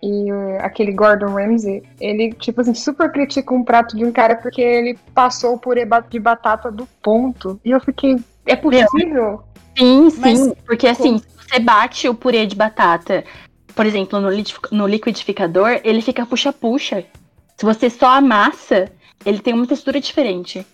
e 0.02 0.30
uh, 0.30 0.58
aquele 0.60 0.92
Gordon 0.92 1.34
Ramsay, 1.34 1.82
ele, 2.00 2.32
tipo 2.32 2.60
assim, 2.60 2.74
super 2.74 3.10
critica 3.10 3.54
um 3.54 3.64
prato 3.64 3.96
de 3.96 4.04
um 4.04 4.12
cara 4.12 4.36
porque 4.36 4.60
ele 4.60 4.98
passou 5.14 5.54
o 5.54 5.58
purê 5.58 5.86
de 6.08 6.20
batata 6.20 6.70
do 6.70 6.86
ponto. 7.02 7.60
E 7.64 7.70
eu 7.70 7.80
fiquei, 7.80 8.16
é 8.44 8.56
possível? 8.56 9.42
Sim, 9.76 10.10
sim. 10.10 10.20
Mas 10.20 10.52
porque 10.66 10.86
assim, 10.86 11.18
se 11.18 11.26
você 11.36 11.58
bate 11.58 12.08
o 12.08 12.14
purê 12.14 12.46
de 12.46 12.54
batata, 12.54 13.24
por 13.74 13.84
exemplo, 13.86 14.20
no, 14.20 14.30
no 14.72 14.86
liquidificador, 14.86 15.80
ele 15.82 16.00
fica 16.00 16.26
puxa-puxa. 16.26 17.04
Se 17.56 17.64
você 17.64 17.88
só 17.88 18.06
amassa, 18.06 18.92
ele 19.24 19.38
tem 19.38 19.54
uma 19.54 19.66
textura 19.66 20.00
diferente. 20.00 20.66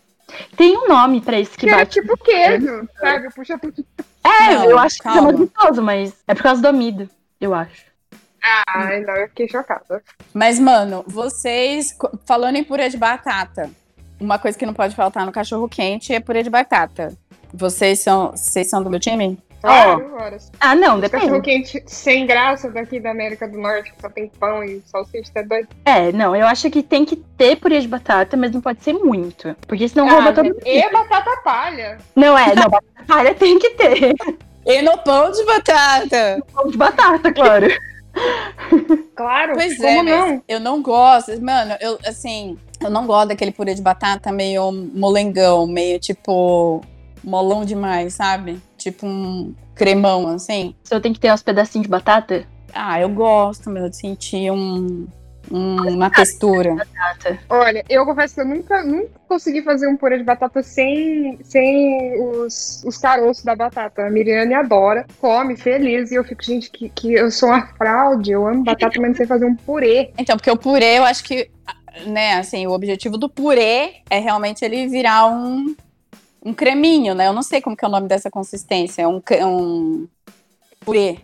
Tem 0.56 0.76
um 0.76 0.88
nome 0.88 1.20
pra 1.20 1.38
isso 1.38 1.52
que 1.52 1.66
Que 1.66 1.70
é 1.70 1.78
bate. 1.78 2.00
tipo 2.00 2.16
queijo, 2.16 2.88
sabe? 2.98 3.32
Puxa 3.34 3.58
tudo. 3.58 3.84
É, 4.24 4.54
Não, 4.54 4.64
eu 4.70 4.78
acho 4.78 4.96
que 4.96 5.02
calma. 5.02 5.20
é 5.20 5.22
mais 5.24 5.36
gostoso, 5.38 5.82
mas 5.82 6.14
é 6.28 6.34
por 6.34 6.42
causa 6.42 6.62
do 6.62 6.68
amido, 6.68 7.08
eu 7.40 7.52
acho. 7.54 7.84
Ai, 8.42 9.00
não, 9.02 9.14
eu 9.14 9.28
fiquei 9.28 9.48
chocada. 9.48 10.02
Mas, 10.34 10.58
mano, 10.58 11.04
vocês, 11.06 11.96
falando 12.26 12.56
em 12.56 12.64
purê 12.64 12.88
de 12.88 12.96
batata, 12.96 13.70
uma 14.18 14.38
coisa 14.38 14.58
que 14.58 14.66
não 14.66 14.74
pode 14.74 14.94
faltar 14.96 15.24
no 15.24 15.32
cachorro 15.32 15.68
quente 15.68 16.12
é 16.12 16.20
purê 16.20 16.42
de 16.42 16.50
batata. 16.50 17.16
Vocês 17.54 18.00
são, 18.00 18.30
vocês 18.32 18.68
são 18.68 18.82
do 18.82 18.90
meu 18.90 18.98
time? 18.98 19.38
Claro, 19.62 20.14
horas. 20.16 20.50
Ah, 20.60 20.74
não, 20.74 21.00
Cachorro 21.00 21.40
depende. 21.40 21.70
quente 21.70 21.82
sem 21.86 22.26
graça 22.26 22.68
daqui 22.70 22.98
da 22.98 23.10
América 23.10 23.46
do 23.48 23.58
Norte, 23.58 23.92
que 23.92 24.00
só 24.00 24.08
tem 24.10 24.28
pão 24.28 24.62
e 24.64 24.82
salsicha, 24.86 25.30
tá 25.32 25.42
doido? 25.42 25.68
É, 25.84 26.10
não, 26.12 26.34
eu 26.34 26.46
acho 26.46 26.68
que 26.70 26.82
tem 26.82 27.04
que 27.04 27.16
ter 27.16 27.56
purê 27.56 27.80
de 27.80 27.88
batata, 27.88 28.36
mas 28.36 28.50
não 28.52 28.60
pode 28.60 28.82
ser 28.82 28.92
muito. 28.94 29.54
Porque 29.66 29.88
senão 29.88 30.08
Ah, 30.08 30.12
rouba 30.14 30.32
todo 30.32 30.46
gente, 30.46 30.68
e 30.68 30.90
batata 30.92 31.30
palha. 31.44 31.98
Não 32.16 32.36
é, 32.36 32.54
não, 32.54 32.68
batata 32.68 33.04
palha 33.06 33.34
tem 33.34 33.58
que 33.58 33.70
ter. 33.70 34.14
E 34.66 34.82
no 34.82 34.96
pão 34.98 35.30
de 35.30 35.44
batata! 35.44 36.42
Pão 36.52 36.66
de 36.68 36.76
batata, 36.76 37.32
claro. 37.32 37.66
Claro, 39.14 39.52
Pois 39.54 39.76
como 39.76 39.88
é, 39.88 40.02
não? 40.02 40.28
mas 40.28 40.40
eu 40.48 40.60
não 40.60 40.82
gosto. 40.82 41.40
Mano, 41.40 41.74
eu, 41.80 41.98
assim, 42.06 42.58
eu 42.80 42.90
não 42.90 43.06
gosto 43.06 43.28
daquele 43.28 43.52
purê 43.52 43.74
de 43.74 43.82
batata 43.82 44.30
meio 44.32 44.70
molengão, 44.72 45.66
meio 45.66 45.98
tipo 45.98 46.80
molão 47.24 47.64
demais, 47.64 48.14
sabe? 48.14 48.60
Tipo 48.82 49.06
um 49.06 49.54
cremão, 49.74 50.28
assim. 50.28 50.74
Eu 50.90 51.00
tenho 51.00 51.14
que 51.14 51.20
ter 51.20 51.32
uns 51.32 51.42
pedacinhos 51.42 51.84
de 51.84 51.90
batata, 51.90 52.44
Ah, 52.74 52.98
eu 53.00 53.08
gosto, 53.10 53.68
meu, 53.68 53.88
de 53.90 53.96
sentir 53.96 54.50
um, 54.50 55.06
um- 55.50 55.88
uma 55.94 56.08
textura. 56.10 56.74
batata. 56.74 57.38
Olha, 57.50 57.84
eu 57.88 58.04
confesso 58.06 58.34
que 58.34 58.40
eu 58.40 58.46
nunca, 58.46 58.82
nunca 58.82 59.10
consegui 59.28 59.60
fazer 59.62 59.86
um 59.88 59.96
purê 59.96 60.16
de 60.18 60.24
batata 60.24 60.62
sem, 60.62 61.38
sem 61.44 62.18
os, 62.20 62.82
os 62.86 62.96
caroços 62.96 63.44
da 63.44 63.54
batata. 63.54 64.02
A 64.06 64.10
Miriane 64.10 64.54
adora, 64.54 65.06
come 65.20 65.54
feliz, 65.56 66.10
e 66.10 66.14
eu 66.14 66.24
fico, 66.24 66.42
gente, 66.42 66.70
que, 66.70 66.88
que 66.88 67.12
eu 67.12 67.30
sou 67.30 67.50
uma 67.50 67.66
fraude, 67.76 68.30
eu 68.32 68.46
amo 68.46 68.64
batata, 68.64 68.98
mas 69.00 69.10
não 69.10 69.16
sei 69.16 69.26
fazer 69.26 69.44
um 69.44 69.54
purê. 69.54 70.10
Então, 70.16 70.36
porque 70.36 70.50
o 70.50 70.56
purê, 70.56 70.98
eu 70.98 71.04
acho 71.04 71.22
que, 71.24 71.50
né, 72.06 72.34
assim, 72.38 72.66
o 72.66 72.72
objetivo 72.72 73.18
do 73.18 73.28
purê 73.28 73.96
é 74.08 74.18
realmente 74.18 74.64
ele 74.64 74.86
virar 74.88 75.26
um, 75.26 75.74
um 76.44 76.52
creminho, 76.52 77.14
né? 77.14 77.28
Eu 77.28 77.32
não 77.32 77.42
sei 77.42 77.60
como 77.60 77.76
que 77.76 77.84
é 77.84 77.88
o 77.88 77.90
nome 77.90 78.08
dessa 78.08 78.30
consistência. 78.30 79.02
É 79.02 79.06
um, 79.06 79.20
cre- 79.20 79.44
um 79.44 80.06
purê. 80.80 81.18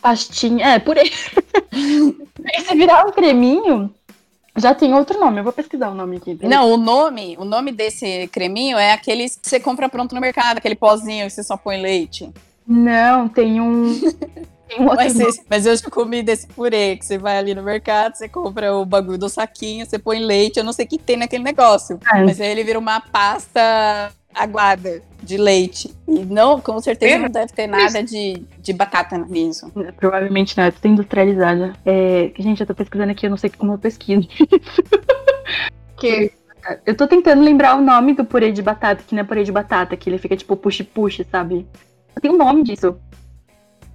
Pastinha. 0.00 0.66
É, 0.74 0.78
purê. 0.78 1.02
se 1.72 2.74
virar 2.74 3.06
um 3.06 3.12
creminho, 3.12 3.94
já 4.56 4.74
tem 4.74 4.94
outro 4.94 5.18
nome. 5.20 5.40
Eu 5.40 5.44
vou 5.44 5.52
pesquisar 5.52 5.90
o 5.90 5.94
nome 5.94 6.16
aqui. 6.16 6.38
Não, 6.42 6.72
o 6.72 6.76
nome, 6.76 7.36
o 7.38 7.44
nome 7.44 7.72
desse 7.72 8.28
creminho 8.28 8.78
é 8.78 8.92
aquele 8.92 9.28
que 9.28 9.38
você 9.48 9.60
compra 9.60 9.88
pronto 9.88 10.14
no 10.14 10.20
mercado, 10.20 10.58
aquele 10.58 10.74
pozinho 10.74 11.26
que 11.26 11.32
você 11.32 11.42
só 11.42 11.56
põe 11.56 11.80
leite. 11.80 12.30
Não, 12.66 13.28
tem 13.28 13.60
um. 13.60 13.92
Tem 14.72 14.80
um 14.80 14.84
outro 14.84 15.04
Mas, 15.04 15.20
esse- 15.20 15.42
mas 15.50 15.66
eu 15.66 15.76
já 15.76 15.90
comi 15.90 16.22
desse 16.22 16.46
purê, 16.46 16.96
que 16.96 17.04
você 17.04 17.18
vai 17.18 17.36
ali 17.36 17.54
no 17.54 17.62
mercado, 17.62 18.14
você 18.16 18.26
compra 18.26 18.74
o 18.74 18.86
bagulho 18.86 19.18
do 19.18 19.28
saquinho, 19.28 19.84
você 19.84 19.98
põe 19.98 20.18
leite, 20.18 20.56
eu 20.56 20.64
não 20.64 20.72
sei 20.72 20.86
o 20.86 20.88
que 20.88 20.96
tem 20.96 21.18
naquele 21.18 21.44
negócio. 21.44 22.00
É. 22.10 22.24
Mas 22.24 22.40
aí 22.40 22.48
ele 22.48 22.64
vira 22.64 22.78
uma 22.78 22.98
pasta 22.98 24.10
aguada 24.34 25.02
de 25.22 25.36
leite. 25.36 25.94
E 26.08 26.20
não, 26.24 26.60
com 26.60 26.80
certeza 26.80 27.18
não 27.18 27.28
deve 27.28 27.52
ter 27.52 27.66
nada 27.66 28.02
de, 28.02 28.42
de 28.58 28.72
batata 28.72 29.18
nisso. 29.18 29.70
Provavelmente 29.96 30.56
não, 30.56 30.64
é 30.64 30.70
tudo 30.70 30.88
industrializado. 30.88 31.72
É, 31.84 32.32
gente, 32.38 32.60
eu 32.60 32.66
tô 32.66 32.74
pesquisando 32.74 33.12
aqui, 33.12 33.26
eu 33.26 33.30
não 33.30 33.36
sei 33.36 33.50
como 33.50 33.72
eu 33.72 33.78
pesquiso. 33.78 34.28
Que 35.98 36.32
Eu 36.84 36.96
tô 36.96 37.06
tentando 37.06 37.44
lembrar 37.44 37.76
o 37.76 37.80
nome 37.80 38.12
do 38.14 38.24
purê 38.24 38.50
de 38.50 38.60
batata, 38.60 39.04
que 39.06 39.14
não 39.14 39.22
é 39.22 39.24
purê 39.24 39.44
de 39.44 39.52
batata, 39.52 39.96
que 39.96 40.10
ele 40.10 40.18
fica 40.18 40.36
tipo 40.36 40.56
push-push, 40.56 41.24
sabe? 41.30 41.64
Tem 42.20 42.30
um 42.30 42.36
nome 42.36 42.64
disso. 42.64 42.96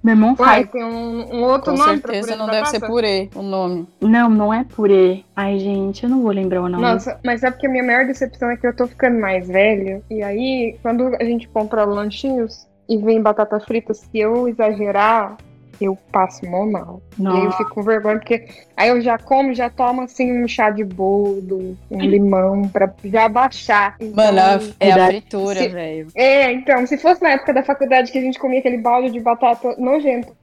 Meu 0.02 0.12
irmão 0.14 0.36
Uai, 0.38 0.62
faz. 0.64 0.70
tem 0.70 0.84
um, 0.84 1.34
um 1.36 1.42
outro 1.44 1.72
Com 1.72 1.78
nome 1.78 1.98
certeza 2.00 2.36
não 2.36 2.46
deve 2.46 2.66
ser 2.66 2.78
batata? 2.78 2.92
purê 2.92 3.28
o 3.34 3.42
nome. 3.42 3.88
Não, 4.00 4.30
não 4.30 4.54
é 4.54 4.64
purê. 4.64 5.24
Ai, 5.34 5.58
gente, 5.58 6.04
eu 6.04 6.10
não 6.10 6.22
vou 6.22 6.30
lembrar 6.30 6.62
o 6.62 6.68
nome. 6.68 6.82
Nossa, 6.82 7.18
mas 7.24 7.42
é 7.42 7.50
porque 7.50 7.66
a 7.66 7.70
minha 7.70 7.82
maior 7.82 8.06
decepção 8.06 8.50
é 8.50 8.56
que 8.56 8.66
eu 8.66 8.74
tô 8.74 8.86
ficando 8.86 9.18
mais 9.20 9.48
velho. 9.48 10.02
E 10.10 10.22
aí, 10.22 10.78
quando 10.82 11.14
a 11.20 11.24
gente 11.24 11.48
compra 11.48 11.84
lanchinhos 11.84 12.66
e 12.88 12.96
vem 12.96 13.20
batata 13.20 13.58
frita, 13.60 13.92
se 13.92 14.08
eu 14.18 14.48
exagerar, 14.48 15.36
eu 15.80 15.96
passo 16.12 16.44
mó 16.46 16.64
mal. 16.66 17.00
E 17.18 17.26
aí 17.26 17.44
eu 17.44 17.52
fico 17.52 17.70
com 17.74 17.82
vergonha, 17.82 18.18
porque 18.18 18.46
aí 18.76 18.88
eu 18.88 19.00
já 19.00 19.18
como, 19.18 19.54
já 19.54 19.68
tomo 19.70 20.02
assim 20.02 20.42
um 20.42 20.48
chá 20.48 20.70
de 20.70 20.84
boldo, 20.84 21.76
um 21.90 22.00
limão, 22.00 22.68
pra 22.68 22.92
já 23.04 23.28
baixar. 23.28 23.96
Então, 24.00 24.14
Mano, 24.16 24.74
é 24.80 24.92
a 24.92 25.06
fritura, 25.06 25.60
Se- 25.60 25.68
velho. 25.68 26.08
É, 26.14 26.52
então, 26.52 26.86
se 26.86 26.98
fosse 26.98 27.22
na 27.22 27.30
época 27.30 27.52
da 27.54 27.62
faculdade 27.62 28.10
que 28.12 28.18
a 28.18 28.22
gente 28.22 28.38
comia 28.38 28.58
aquele 28.58 28.78
balde 28.78 29.10
de 29.10 29.20
batata 29.20 29.74
nojento, 29.78 30.36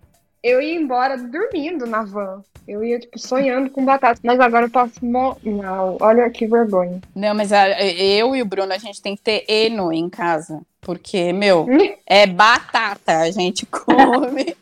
eu 0.43 0.61
ia 0.61 0.75
embora 0.75 1.17
dormindo 1.17 1.85
na 1.87 2.03
van. 2.03 2.43
Eu 2.67 2.83
ia, 2.83 2.99
tipo, 2.99 3.17
sonhando 3.19 3.69
com 3.69 3.85
batata. 3.85 4.19
Mas 4.23 4.39
agora 4.39 4.65
eu 4.65 4.69
passo 4.71 4.93
mó 5.05 5.35
mal. 5.43 5.97
Olha 6.01 6.27
que 6.31 6.47
vergonha. 6.47 6.99
Não, 7.15 7.35
mas 7.35 7.51
a- 7.51 7.69
eu 7.83 8.35
e 8.35 8.41
o 8.41 8.45
Bruno, 8.45 8.73
a 8.73 8.77
gente 8.77 9.01
tem 9.01 9.15
que 9.15 9.21
ter 9.21 9.43
eno 9.47 9.93
em 9.93 10.09
casa. 10.09 10.61
Porque, 10.85 11.33
meu, 11.33 11.65
é 12.05 12.27
batata. 12.27 13.17
A 13.17 13.31
gente 13.31 13.65
come 13.65 14.55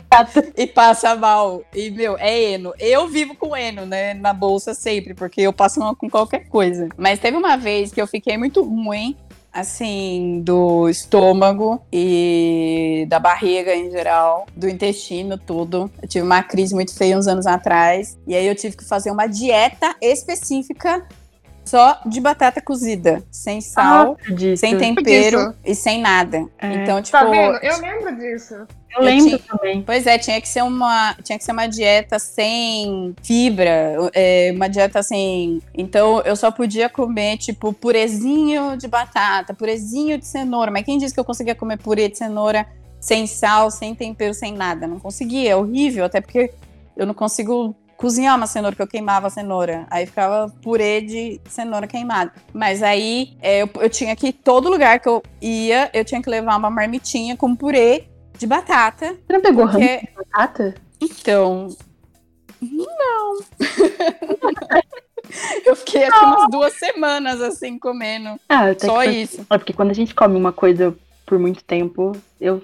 e 0.56 0.66
passa 0.66 1.16
mal. 1.18 1.62
E, 1.76 1.92
meu, 1.92 2.18
é 2.18 2.54
eno. 2.54 2.74
Eu 2.80 3.10
vivo 3.10 3.36
com 3.36 3.54
eno, 3.54 3.86
né? 3.86 4.14
Na 4.14 4.32
bolsa 4.32 4.74
sempre, 4.74 5.14
porque 5.14 5.42
eu 5.42 5.52
passo 5.52 5.82
mal 5.82 5.94
com 5.98 6.10
qualquer 6.10 6.48
coisa. 6.48 6.88
Mas 6.98 7.20
teve 7.20 7.36
uma 7.36 7.58
vez 7.58 7.92
que 7.92 8.02
eu 8.02 8.08
fiquei 8.08 8.38
muito 8.38 8.64
ruim. 8.64 9.18
Assim, 9.52 10.42
do 10.44 10.90
estômago 10.90 11.80
e 11.94 13.06
da 13.08 13.20
barriga 13.20 13.76
em 13.76 13.92
geral, 13.92 14.48
do 14.56 14.68
intestino, 14.68 15.38
tudo. 15.38 15.92
Eu 16.02 16.08
tive 16.08 16.26
uma 16.26 16.42
crise 16.42 16.74
muito 16.74 16.92
feia 16.96 17.16
uns 17.16 17.28
anos 17.28 17.46
atrás. 17.46 18.18
E 18.26 18.34
aí 18.34 18.48
eu 18.48 18.56
tive 18.56 18.78
que 18.78 18.84
fazer 18.84 19.12
uma 19.12 19.28
dieta 19.28 19.96
específica 20.02 21.06
só 21.66 22.00
de 22.06 22.20
batata 22.20 22.62
cozida, 22.62 23.24
sem 23.32 23.62
sal, 23.62 24.18
disso. 24.36 24.60
sem 24.62 24.78
tempero 24.78 25.54
e 25.64 25.74
sem 25.74 26.02
nada. 26.02 26.46
É. 26.60 26.74
Então, 26.76 27.02
tipo, 27.02 27.18
Tá 27.18 27.24
vendo? 27.26 27.58
Eu 27.62 27.78
lembro 27.80 28.16
disso. 28.18 28.56
Eu 28.96 29.02
lembro 29.04 29.26
tinha- 29.26 29.40
também. 29.40 29.82
Pois 29.82 30.06
é, 30.06 30.18
tinha 30.20 30.40
que 30.40 30.48
ser 30.48 30.62
uma, 30.62 31.16
tinha 31.24 31.38
que 31.38 31.44
ser 31.44 31.52
uma 31.52 31.66
dieta 31.66 32.20
sem 32.20 33.16
fibra, 33.24 33.96
é, 34.14 34.52
uma 34.56 34.68
dieta 34.68 35.02
sem. 35.02 35.62
Então 35.74 36.22
eu 36.22 36.36
só 36.36 36.52
podia 36.52 36.88
comer 36.90 37.38
tipo 37.38 37.74
purezinho 37.74 38.78
de 38.78 38.88
batata, 38.88 39.54
purezinho 39.54 40.18
de 40.20 40.26
cenoura. 40.28 40.70
Mas 40.70 40.84
quem 40.86 40.98
disse 41.00 41.14
que 41.14 41.20
eu 41.20 41.26
conseguia 41.26 41.56
comer 41.56 41.78
purê 41.80 42.08
de 42.08 42.18
cenoura 42.20 42.68
sem 43.00 43.26
sal, 43.26 43.72
sem 43.72 43.96
tempero, 43.96 44.34
sem 44.34 44.54
nada? 44.54 44.86
Não 44.86 45.00
conseguia, 45.00 45.52
é 45.52 45.56
horrível, 45.56 46.06
até 46.06 46.22
porque 46.22 46.52
eu 46.96 47.08
não 47.08 47.14
consigo 47.16 47.76
cozinhar 48.04 48.36
uma 48.36 48.46
cenoura, 48.46 48.76
porque 48.76 48.84
eu 48.84 48.88
queimava 48.88 49.28
a 49.28 49.30
cenoura. 49.30 49.88
Aí 49.90 50.06
ficava 50.06 50.54
purê 50.62 51.00
de 51.00 51.40
cenoura 51.48 51.88
queimada. 51.88 52.34
Mas 52.54 52.84
aí 52.84 53.38
é, 53.42 53.62
eu, 53.62 53.70
eu 53.76 53.90
tinha 53.90 54.14
que, 54.14 54.34
todo 54.34 54.70
lugar 54.70 55.00
que 55.00 55.08
eu 55.08 55.24
ia, 55.42 55.90
eu 55.94 56.04
tinha 56.04 56.22
que 56.22 56.30
levar 56.30 56.58
uma 56.58 56.70
marmitinha 56.70 57.38
com 57.38 57.56
purê 57.56 58.04
de 58.38 58.46
batata. 58.46 59.16
Você 59.26 59.32
não 59.32 59.40
pegou 59.40 59.70
Porque 59.70 60.00
de 60.00 60.10
batata? 60.18 60.76
então. 61.00 61.70
Não. 62.62 63.40
eu 65.66 65.76
fiquei 65.78 66.04
aqui 66.04 66.26
umas 66.26 66.52
duas 66.52 66.74
semanas 66.74 67.40
assim 67.40 67.80
comendo. 67.80 68.38
Ah, 68.50 68.66
Só 68.78 69.02
que 69.02 69.12
isso. 69.12 69.48
É 69.50 69.58
porque 69.58 69.72
quando 69.72 69.92
a 69.92 69.96
gente 69.96 70.14
come 70.14 70.38
uma 70.38 70.52
coisa 70.52 70.94
por 71.26 71.40
muito 71.40 71.64
tempo, 71.64 72.12
eu 72.42 72.62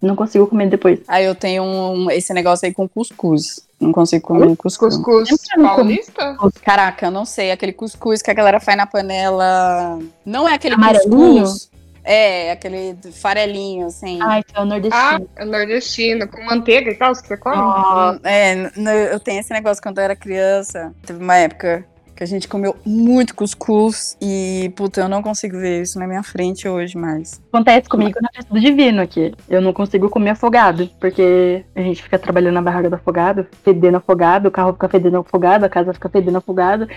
não 0.00 0.14
consigo 0.16 0.46
comer 0.46 0.68
depois. 0.68 1.00
Aí 1.08 1.24
eu 1.24 1.34
tenho 1.34 1.62
um- 1.64 2.10
esse 2.10 2.32
negócio 2.32 2.66
aí 2.66 2.72
com 2.74 2.88
cuscuz. 2.88 3.64
Não 3.80 3.92
consigo 3.92 4.26
comer 4.26 4.56
cuscuz. 4.56 4.96
Cuscuz 4.96 5.30
Eu 5.30 5.62
não 5.62 5.68
como. 5.70 5.76
paulista? 5.76 6.36
Caraca, 6.62 7.06
eu 7.06 7.10
não 7.10 7.24
sei. 7.24 7.50
Aquele 7.50 7.72
cuscuz 7.72 8.22
que 8.22 8.30
a 8.30 8.34
galera 8.34 8.58
faz 8.60 8.76
na 8.76 8.86
panela. 8.86 9.98
Não 10.24 10.48
é 10.48 10.54
aquele 10.54 10.74
Amarelinho? 10.74 11.42
cuscuz. 11.42 11.70
É, 12.08 12.52
aquele 12.52 12.96
farelinho, 13.12 13.88
assim. 13.88 14.20
Ah, 14.22 14.38
isso 14.38 14.48
é 14.54 14.60
o 14.60 14.62
Ah, 14.62 14.64
nordestino. 14.64 15.28
é 15.36 15.44
nordestino, 15.44 16.28
com 16.28 16.40
manteiga 16.44 16.88
e 16.90 16.94
tal, 16.94 17.12
que 17.12 17.26
você 17.26 17.36
come? 17.36 17.56
Nossa. 17.56 18.20
É, 18.22 18.70
eu 19.12 19.18
tenho 19.18 19.40
esse 19.40 19.52
negócio 19.52 19.82
quando 19.82 19.98
eu 19.98 20.04
era 20.04 20.14
criança. 20.14 20.94
Teve 21.04 21.18
uma 21.22 21.36
época 21.36 21.84
que 22.16 22.24
a 22.24 22.26
gente 22.26 22.48
comeu 22.48 22.74
muito 22.84 23.34
cuscuz 23.34 24.16
e, 24.20 24.72
puta, 24.74 25.02
eu 25.02 25.08
não 25.08 25.22
consigo 25.22 25.58
ver 25.58 25.82
isso 25.82 25.98
na 25.98 26.06
minha 26.06 26.22
frente 26.22 26.66
hoje 26.66 26.96
mais. 26.96 27.40
Acontece 27.52 27.88
comigo 27.88 28.18
na 28.22 28.28
festa 28.34 28.52
do 28.52 28.58
divino 28.58 29.02
aqui. 29.02 29.34
Eu 29.48 29.60
não 29.60 29.72
consigo 29.72 30.08
comer 30.08 30.30
afogado, 30.30 30.88
porque 30.98 31.64
a 31.74 31.80
gente 31.82 32.02
fica 32.02 32.18
trabalhando 32.18 32.54
na 32.54 32.62
barraca 32.62 32.88
do 32.88 32.96
afogado, 32.96 33.46
fedendo 33.62 33.98
afogado, 33.98 34.48
o 34.48 34.50
carro 34.50 34.72
fica 34.72 34.88
fedendo 34.88 35.18
afogado, 35.18 35.64
a 35.64 35.68
casa 35.68 35.92
fica 35.92 36.08
fedendo 36.08 36.38
afogado. 36.38 36.88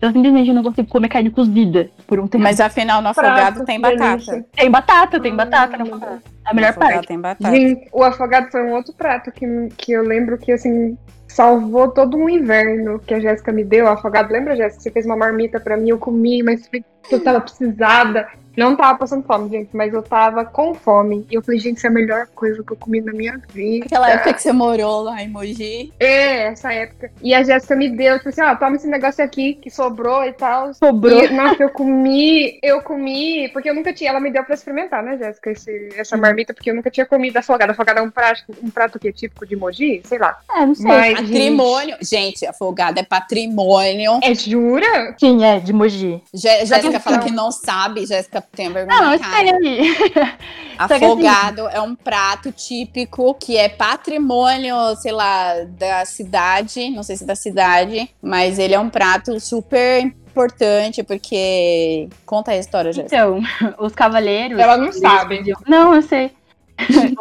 Eu 0.00 0.12
simplesmente 0.12 0.52
não 0.52 0.62
consigo 0.62 0.88
comer 0.88 1.08
carne 1.08 1.30
cozida 1.30 1.88
por 2.06 2.20
um 2.20 2.26
tempo. 2.28 2.42
Mas 2.44 2.60
afinal, 2.60 3.00
no 3.00 3.08
afogado 3.08 3.54
Prato, 3.54 3.64
tem 3.64 3.80
batata. 3.80 4.06
delícia. 4.06 4.44
tem 4.54 4.70
batata, 4.70 5.20
tem 5.20 5.34
batata 5.34 5.74
Hum, 5.76 5.78
no 5.78 5.84
afogado. 5.94 6.22
É 6.46 6.50
a 6.50 6.54
melhor 6.54 6.74
parte. 6.74 7.06
tem 7.08 7.18
batata. 7.20 7.56
Gente, 7.56 7.88
o 7.92 8.02
afogado 8.02 8.50
foi 8.50 8.62
um 8.64 8.74
outro 8.74 8.92
prato 8.92 9.32
que, 9.32 9.46
que 9.78 9.92
eu 9.92 10.02
lembro 10.02 10.36
que, 10.36 10.52
assim, 10.52 10.96
salvou 11.34 11.90
todo 11.90 12.16
um 12.16 12.28
inverno 12.28 13.00
que 13.00 13.12
a 13.14 13.20
Jéssica 13.20 13.52
me 13.52 13.64
deu. 13.64 13.88
Afogado, 13.88 14.32
lembra, 14.32 14.56
Jéssica? 14.56 14.82
Você 14.82 14.90
fez 14.90 15.04
uma 15.04 15.16
marmita 15.16 15.58
pra 15.60 15.76
mim, 15.76 15.90
eu 15.90 15.98
comi, 15.98 16.42
mas 16.42 16.66
foi- 16.68 16.84
eu 17.10 17.22
tava 17.22 17.40
precisada. 17.40 18.28
Não 18.56 18.76
tava 18.76 18.96
passando 18.96 19.24
fome, 19.26 19.50
gente, 19.50 19.70
mas 19.72 19.92
eu 19.92 20.00
tava 20.00 20.44
com 20.44 20.74
fome. 20.76 21.26
E 21.28 21.34
eu 21.34 21.42
falei, 21.42 21.58
gente, 21.58 21.78
isso 21.78 21.88
é 21.88 21.90
a 21.90 21.92
melhor 21.92 22.28
coisa 22.36 22.62
que 22.62 22.72
eu 22.72 22.76
comi 22.76 23.00
na 23.00 23.12
minha 23.12 23.36
vida. 23.52 23.84
Aquela 23.84 24.08
época 24.08 24.32
que 24.34 24.42
você 24.42 24.52
morou 24.52 25.02
lá 25.02 25.20
em 25.20 25.28
Mogi. 25.28 25.92
É, 25.98 26.44
essa 26.52 26.72
época. 26.72 27.10
E 27.20 27.34
a 27.34 27.42
Jéssica 27.42 27.74
me 27.74 27.88
deu, 27.88 28.16
tipo 28.18 28.28
assim, 28.28 28.42
ó, 28.42 28.54
toma 28.54 28.76
esse 28.76 28.86
negócio 28.86 29.24
aqui 29.24 29.54
que 29.54 29.68
sobrou 29.68 30.22
e 30.24 30.32
tal. 30.32 30.72
Sobrou. 30.72 31.24
E, 31.24 31.30
nossa, 31.32 31.64
eu 31.64 31.68
comi, 31.70 32.56
eu 32.62 32.80
comi, 32.80 33.48
porque 33.52 33.68
eu 33.68 33.74
nunca 33.74 33.92
tinha, 33.92 34.10
ela 34.10 34.20
me 34.20 34.30
deu 34.30 34.44
pra 34.44 34.54
experimentar, 34.54 35.02
né, 35.02 35.18
Jéssica, 35.18 35.50
esse- 35.50 35.88
essa 35.96 36.16
marmita, 36.16 36.54
porque 36.54 36.70
eu 36.70 36.76
nunca 36.76 36.92
tinha 36.92 37.06
comido 37.06 37.36
afogada. 37.36 37.72
Afogada 37.72 37.98
é 37.98 38.02
um 38.04 38.10
prato, 38.10 38.44
um 38.62 38.70
prato 38.70 39.00
que 39.00 39.08
é 39.08 39.12
típico 39.12 39.44
de 39.44 39.56
Mogi, 39.56 40.00
sei 40.04 40.18
lá. 40.20 40.38
É, 40.56 40.64
não 40.64 40.76
sei. 40.76 40.86
Mas, 40.86 41.20
Patrimônio. 41.22 41.96
Gente, 42.00 42.46
afogado 42.46 43.00
é 43.00 43.02
patrimônio. 43.02 44.20
É, 44.22 44.32
jura? 44.32 45.16
Sim, 45.18 45.44
é, 45.44 45.58
de 45.58 45.72
Mogi. 45.72 46.22
Jé- 46.32 46.64
Jéssica 46.98 47.00
fala 47.10 47.18
que 47.24 47.30
não 47.30 47.50
sabe, 47.52 48.06
Jéssica 48.06 48.40
tem 48.40 48.72
vergonha 48.72 48.96
Não, 48.98 49.06
na 49.06 49.14
eu 49.14 49.20
cara. 49.20 49.58
sei 49.60 49.80
assim- 50.78 51.04
Afogado 51.04 51.68
é 51.68 51.80
um 51.80 51.94
prato 51.94 52.50
típico 52.52 53.34
que 53.34 53.56
é 53.56 53.68
patrimônio, 53.68 54.74
sei 54.96 55.12
lá, 55.12 55.54
da 55.68 56.04
cidade, 56.04 56.90
não 56.90 57.02
sei 57.02 57.16
se 57.16 57.24
da 57.24 57.34
cidade, 57.36 58.08
mas 58.22 58.58
ele 58.58 58.74
é 58.74 58.80
um 58.80 58.90
prato 58.90 59.38
super 59.40 60.00
importante 60.02 61.02
porque 61.02 62.08
conta 62.26 62.50
a 62.52 62.56
história, 62.56 62.92
Jéssica. 62.92 63.14
Então, 63.16 63.40
os 63.78 63.94
cavaleiros. 63.94 64.58
Ela 64.58 64.76
não 64.76 64.92
sabe. 64.92 65.42
Não, 65.66 65.94
eu 65.94 66.02
sei. 66.02 66.32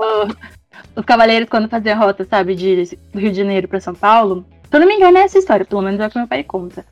Os 0.96 1.06
cavaleiros, 1.06 1.48
quando 1.50 1.70
faziam 1.70 1.96
a 1.96 2.06
rota, 2.06 2.26
sabe, 2.28 2.56
de, 2.56 2.98
do 3.12 3.20
Rio 3.20 3.32
de 3.32 3.38
Janeiro 3.38 3.68
pra 3.68 3.80
São 3.80 3.94
Paulo, 3.94 4.46
se 4.70 4.76
eu 4.76 4.80
não 4.80 4.88
me 4.88 4.96
engano, 4.96 5.18
é 5.18 5.22
essa 5.22 5.38
história, 5.38 5.66
pelo 5.66 5.82
menos 5.82 6.00
é 6.00 6.08
o 6.08 6.10
que 6.10 6.18
meu 6.18 6.28
pai 6.28 6.44
conta. 6.44 6.86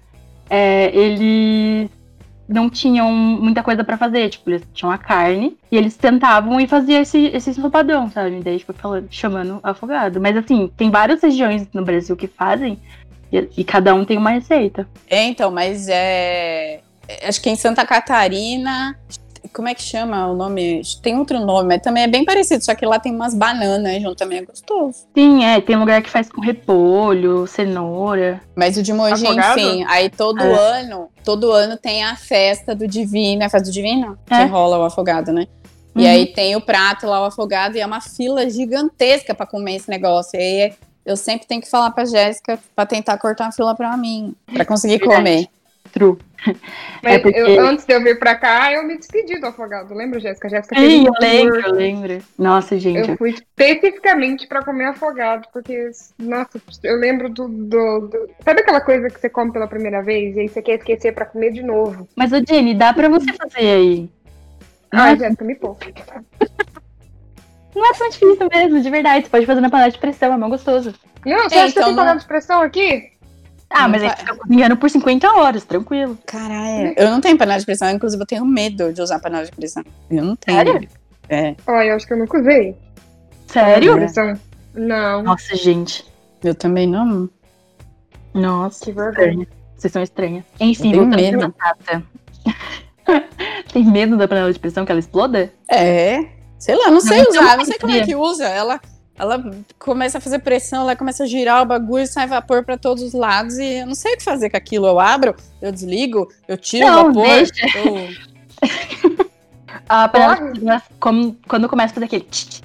É, 0.49 0.91
eles 0.95 1.89
não 2.47 2.69
tinham 2.69 3.11
muita 3.11 3.63
coisa 3.63 3.83
pra 3.83 3.97
fazer, 3.97 4.29
tipo, 4.29 4.49
eles 4.49 4.63
tinham 4.73 4.91
a 4.91 4.97
carne 4.97 5.57
e 5.71 5.77
eles 5.77 5.95
tentavam 5.95 6.59
e 6.59 6.67
faziam 6.67 7.01
esse, 7.01 7.27
esse 7.27 7.49
ensopadão, 7.51 8.09
sabe? 8.09 8.41
Daí, 8.43 8.59
tipo, 8.59 8.73
falando, 8.73 9.07
chamando 9.09 9.59
afogado. 9.63 10.19
Mas 10.19 10.35
assim, 10.35 10.71
tem 10.75 10.89
várias 10.89 11.21
regiões 11.21 11.67
no 11.73 11.83
Brasil 11.83 12.15
que 12.15 12.27
fazem 12.27 12.79
e, 13.31 13.47
e 13.57 13.63
cada 13.63 13.93
um 13.95 14.03
tem 14.03 14.17
uma 14.17 14.31
receita. 14.31 14.87
É, 15.09 15.23
então, 15.23 15.49
mas 15.49 15.87
é. 15.87 16.81
é, 17.07 17.27
Acho 17.27 17.41
que 17.41 17.49
em 17.49 17.55
Santa 17.55 17.85
Catarina. 17.85 18.97
Como 19.53 19.67
é 19.67 19.73
que 19.75 19.81
chama 19.81 20.27
o 20.27 20.35
nome? 20.35 20.81
Tem 21.01 21.17
outro 21.17 21.39
nome, 21.39 21.67
mas 21.69 21.81
também 21.81 22.03
é 22.03 22.07
bem 22.07 22.23
parecido, 22.23 22.63
só 22.63 22.73
que 22.75 22.85
lá 22.85 22.99
tem 22.99 23.13
umas 23.13 23.33
bananas 23.33 24.01
junto 24.01 24.15
também, 24.15 24.39
é 24.39 24.45
gostoso. 24.45 24.99
Sim, 25.17 25.43
é, 25.43 25.59
tem 25.59 25.75
lugar 25.75 26.01
que 26.01 26.09
faz 26.09 26.29
com 26.29 26.39
repolho, 26.41 27.47
cenoura. 27.47 28.41
Mas 28.55 28.77
o 28.77 28.83
de 28.83 28.93
Mogi, 28.93 29.25
Afogado? 29.25 29.59
enfim, 29.59 29.83
aí 29.87 30.09
todo 30.09 30.41
É. 30.41 30.79
ano, 30.81 31.09
todo 31.23 31.51
ano 31.51 31.75
tem 31.77 32.03
a 32.03 32.15
festa 32.15 32.73
do 32.75 32.87
Divino, 32.87 33.43
é 33.43 33.45
a 33.45 33.49
festa 33.49 33.69
do 33.69 33.73
Divino? 33.73 34.17
É. 34.29 34.43
Que 34.43 34.49
rola 34.49 34.77
o 34.79 34.83
afogado, 34.83 35.31
né? 35.31 35.47
E 35.95 36.01
Uhum. 36.03 36.07
aí 36.09 36.25
tem 36.27 36.55
o 36.55 36.61
prato 36.61 37.05
lá, 37.07 37.21
o 37.21 37.25
afogado, 37.25 37.75
e 37.75 37.81
é 37.81 37.85
uma 37.85 37.99
fila 37.99 38.49
gigantesca 38.49 39.35
pra 39.35 39.45
comer 39.45 39.75
esse 39.75 39.89
negócio. 39.89 40.39
E 40.39 40.63
aí 40.63 40.73
eu 41.05 41.17
sempre 41.17 41.45
tenho 41.47 41.59
que 41.61 41.69
falar 41.69 41.91
pra 41.91 42.05
Jéssica 42.05 42.57
pra 42.75 42.85
tentar 42.85 43.17
cortar 43.17 43.47
a 43.47 43.51
fila 43.51 43.75
pra 43.75 43.97
mim, 43.97 44.33
pra 44.53 44.63
conseguir 44.65 44.99
comer. 44.99 45.47
True. 45.91 46.17
Mas 47.03 47.15
É 47.15 47.19
porque- 47.19 47.37
eu- 47.39 47.61
antes 47.61 47.85
de 47.85 47.93
eu 47.93 48.01
vir 48.01 48.17
pra 48.17 48.33
cá, 48.35 48.71
eu 48.73 48.83
me 48.83 48.97
despedi 48.97 49.39
do 49.39 49.45
afogado. 49.47 49.93
Lembra, 49.93 50.19
Jéssica? 50.19 50.49
Jéssica 50.49 50.75
Sim, 50.79 51.05
eu 51.05 51.13
lembro, 51.21 51.59
eu 51.59 51.71
lembro. 51.73 52.17
Nossa, 52.37 52.79
gente. 52.79 53.09
Eu 53.09 53.17
fui 53.17 53.31
especificamente 53.31 54.47
pra 54.47 54.63
comer 54.63 54.85
afogado, 54.85 55.47
porque, 55.53 55.91
nossa, 56.17 56.59
eu 56.83 56.95
lembro 56.97 57.29
do, 57.29 57.47
do- 57.47 58.07
do- 58.07 58.29
Sabe 58.43 58.61
aquela 58.61 58.81
coisa 58.81 59.09
que 59.09 59.19
você 59.19 59.29
come 59.29 59.51
pela 59.51 59.67
primeira 59.67 60.01
vez 60.01 60.35
e 60.35 60.39
aí 60.39 60.47
você 60.49 60.61
quer 60.61 60.75
esquecer 60.79 61.13
pra 61.13 61.25
comer 61.25 61.51
de 61.51 61.61
novo? 61.61 62.07
Mas, 62.15 62.31
ô 62.31 62.37
Jenny, 62.47 62.73
dá 62.73 62.93
pra 62.93 63.07
você 63.09 63.31
fazer 63.33 63.59
aí. 63.59 64.09
É, 64.93 65.15
Jéssica, 65.17 65.45
me 65.45 65.55
poupa. 65.55 65.85
não 67.75 67.85
é 67.85 67.93
tão 67.93 68.09
difícil 68.09 68.47
mesmo, 68.51 68.81
de 68.81 68.89
verdade. 68.89 69.25
Você 69.25 69.29
pode 69.31 69.45
fazer 69.45 69.61
na 69.61 69.69
panela 69.69 69.91
de 69.91 69.99
pressão, 69.99 70.33
é 70.33 70.37
mó 70.37 70.49
gostoso. 70.49 70.93
Não, 71.25 71.43
você 71.49 71.55
É, 71.55 71.63
acha 71.63 71.65
que 71.73 71.79
então 71.79 71.83
eu 71.83 71.85
tenho 71.85 71.87
não- 71.95 71.95
panela 72.03 72.19
de 72.19 72.25
pressão 72.25 72.61
aqui? 72.61 73.11
Ah, 73.73 73.83
Não 73.83 73.89
mas 73.89 74.03
aí 74.03 74.09
você 74.09 74.15
fica 74.17 74.35
cozinhando 74.35 74.77
por 74.77 74.89
50 74.89 75.31
horas, 75.31 75.63
tranquilo. 75.63 76.17
Caralho. 76.25 76.93
Eu 76.97 77.09
não 77.09 77.21
tenho 77.21 77.37
panela 77.37 77.59
de 77.59 77.65
pressão, 77.65 77.89
inclusive 77.89 78.21
eu 78.21 78.27
tenho 78.27 78.45
medo 78.45 78.91
de 78.93 79.01
usar 79.01 79.19
panela 79.19 79.45
de 79.45 79.51
pressão. 79.51 79.83
Eu 80.09 80.23
não 80.23 80.35
tenho. 80.35 80.57
Sério? 80.57 80.89
É. 81.29 81.55
Olha, 81.67 81.87
eu 81.87 81.95
acho 81.95 82.05
que 82.07 82.13
eu 82.13 82.17
nunca 82.17 82.39
usei. 82.39 82.75
Sério? 83.47 83.93
Pressão. 83.95 84.33
Não, 84.73 85.23
Nossa, 85.23 85.55
gente. 85.55 86.05
Eu 86.43 86.53
também 86.55 86.87
não. 86.87 87.29
Nossa, 88.33 88.85
que 88.85 88.91
vergonha. 88.91 89.47
Vocês 89.77 89.91
são 89.93 90.01
estranhas. 90.03 90.43
Enfim, 90.59 90.93
Eu 90.93 91.09
tenho 91.09 91.31
medo. 91.37 91.53
batata. 91.57 92.03
Tem 93.73 93.83
medo 93.85 94.17
da 94.17 94.27
panela 94.27 94.51
de 94.51 94.59
pressão 94.59 94.85
que 94.85 94.91
ela 94.91 94.99
exploda? 94.99 95.51
É. 95.69 96.19
Sei 96.59 96.75
lá, 96.75 96.91
não 96.91 97.01
sei 97.01 97.23
Não, 97.23 97.29
usar, 97.31 97.51
eu 97.53 97.57
não 97.57 97.65
sei 97.65 97.77
como 97.79 97.93
é 97.93 98.05
que 98.05 98.15
usa. 98.15 98.47
Ela, 98.47 98.79
ela 99.17 99.43
começa 99.77 100.17
a 100.17 100.21
fazer 100.21 100.39
pressão, 100.39 100.81
ela 100.81 100.95
começa 100.95 101.23
a 101.23 101.27
girar 101.27 101.61
o 101.61 101.65
bagulho, 101.65 102.07
sai 102.07 102.25
vapor 102.27 102.63
pra 102.63 102.77
todos 102.77 103.03
os 103.03 103.13
lados 103.13 103.57
e 103.57 103.79
eu 103.79 103.85
não 103.87 103.93
sei 103.95 104.13
o 104.13 104.17
que 104.17 104.23
fazer 104.23 104.49
com 104.49 104.57
aquilo. 104.57 104.87
Eu 104.87 104.99
abro, 104.99 105.35
eu 105.61 105.71
desligo, 105.71 106.27
eu 106.47 106.57
tiro 106.57 106.85
Não, 106.87 107.01
o 107.09 107.13
vapor. 107.13 107.23
deixa. 107.27 107.77
eu- 107.77 108.31
A 109.87 110.07
panela 110.07 110.35
de 110.51 110.59
pressão, 110.59 110.81
como- 110.99 111.37
quando 111.47 111.69
começa 111.69 111.91
a 111.91 111.95
fazer 111.95 112.05
aquele 112.05 112.23
tch, 112.25 112.45
tch, 112.47 112.61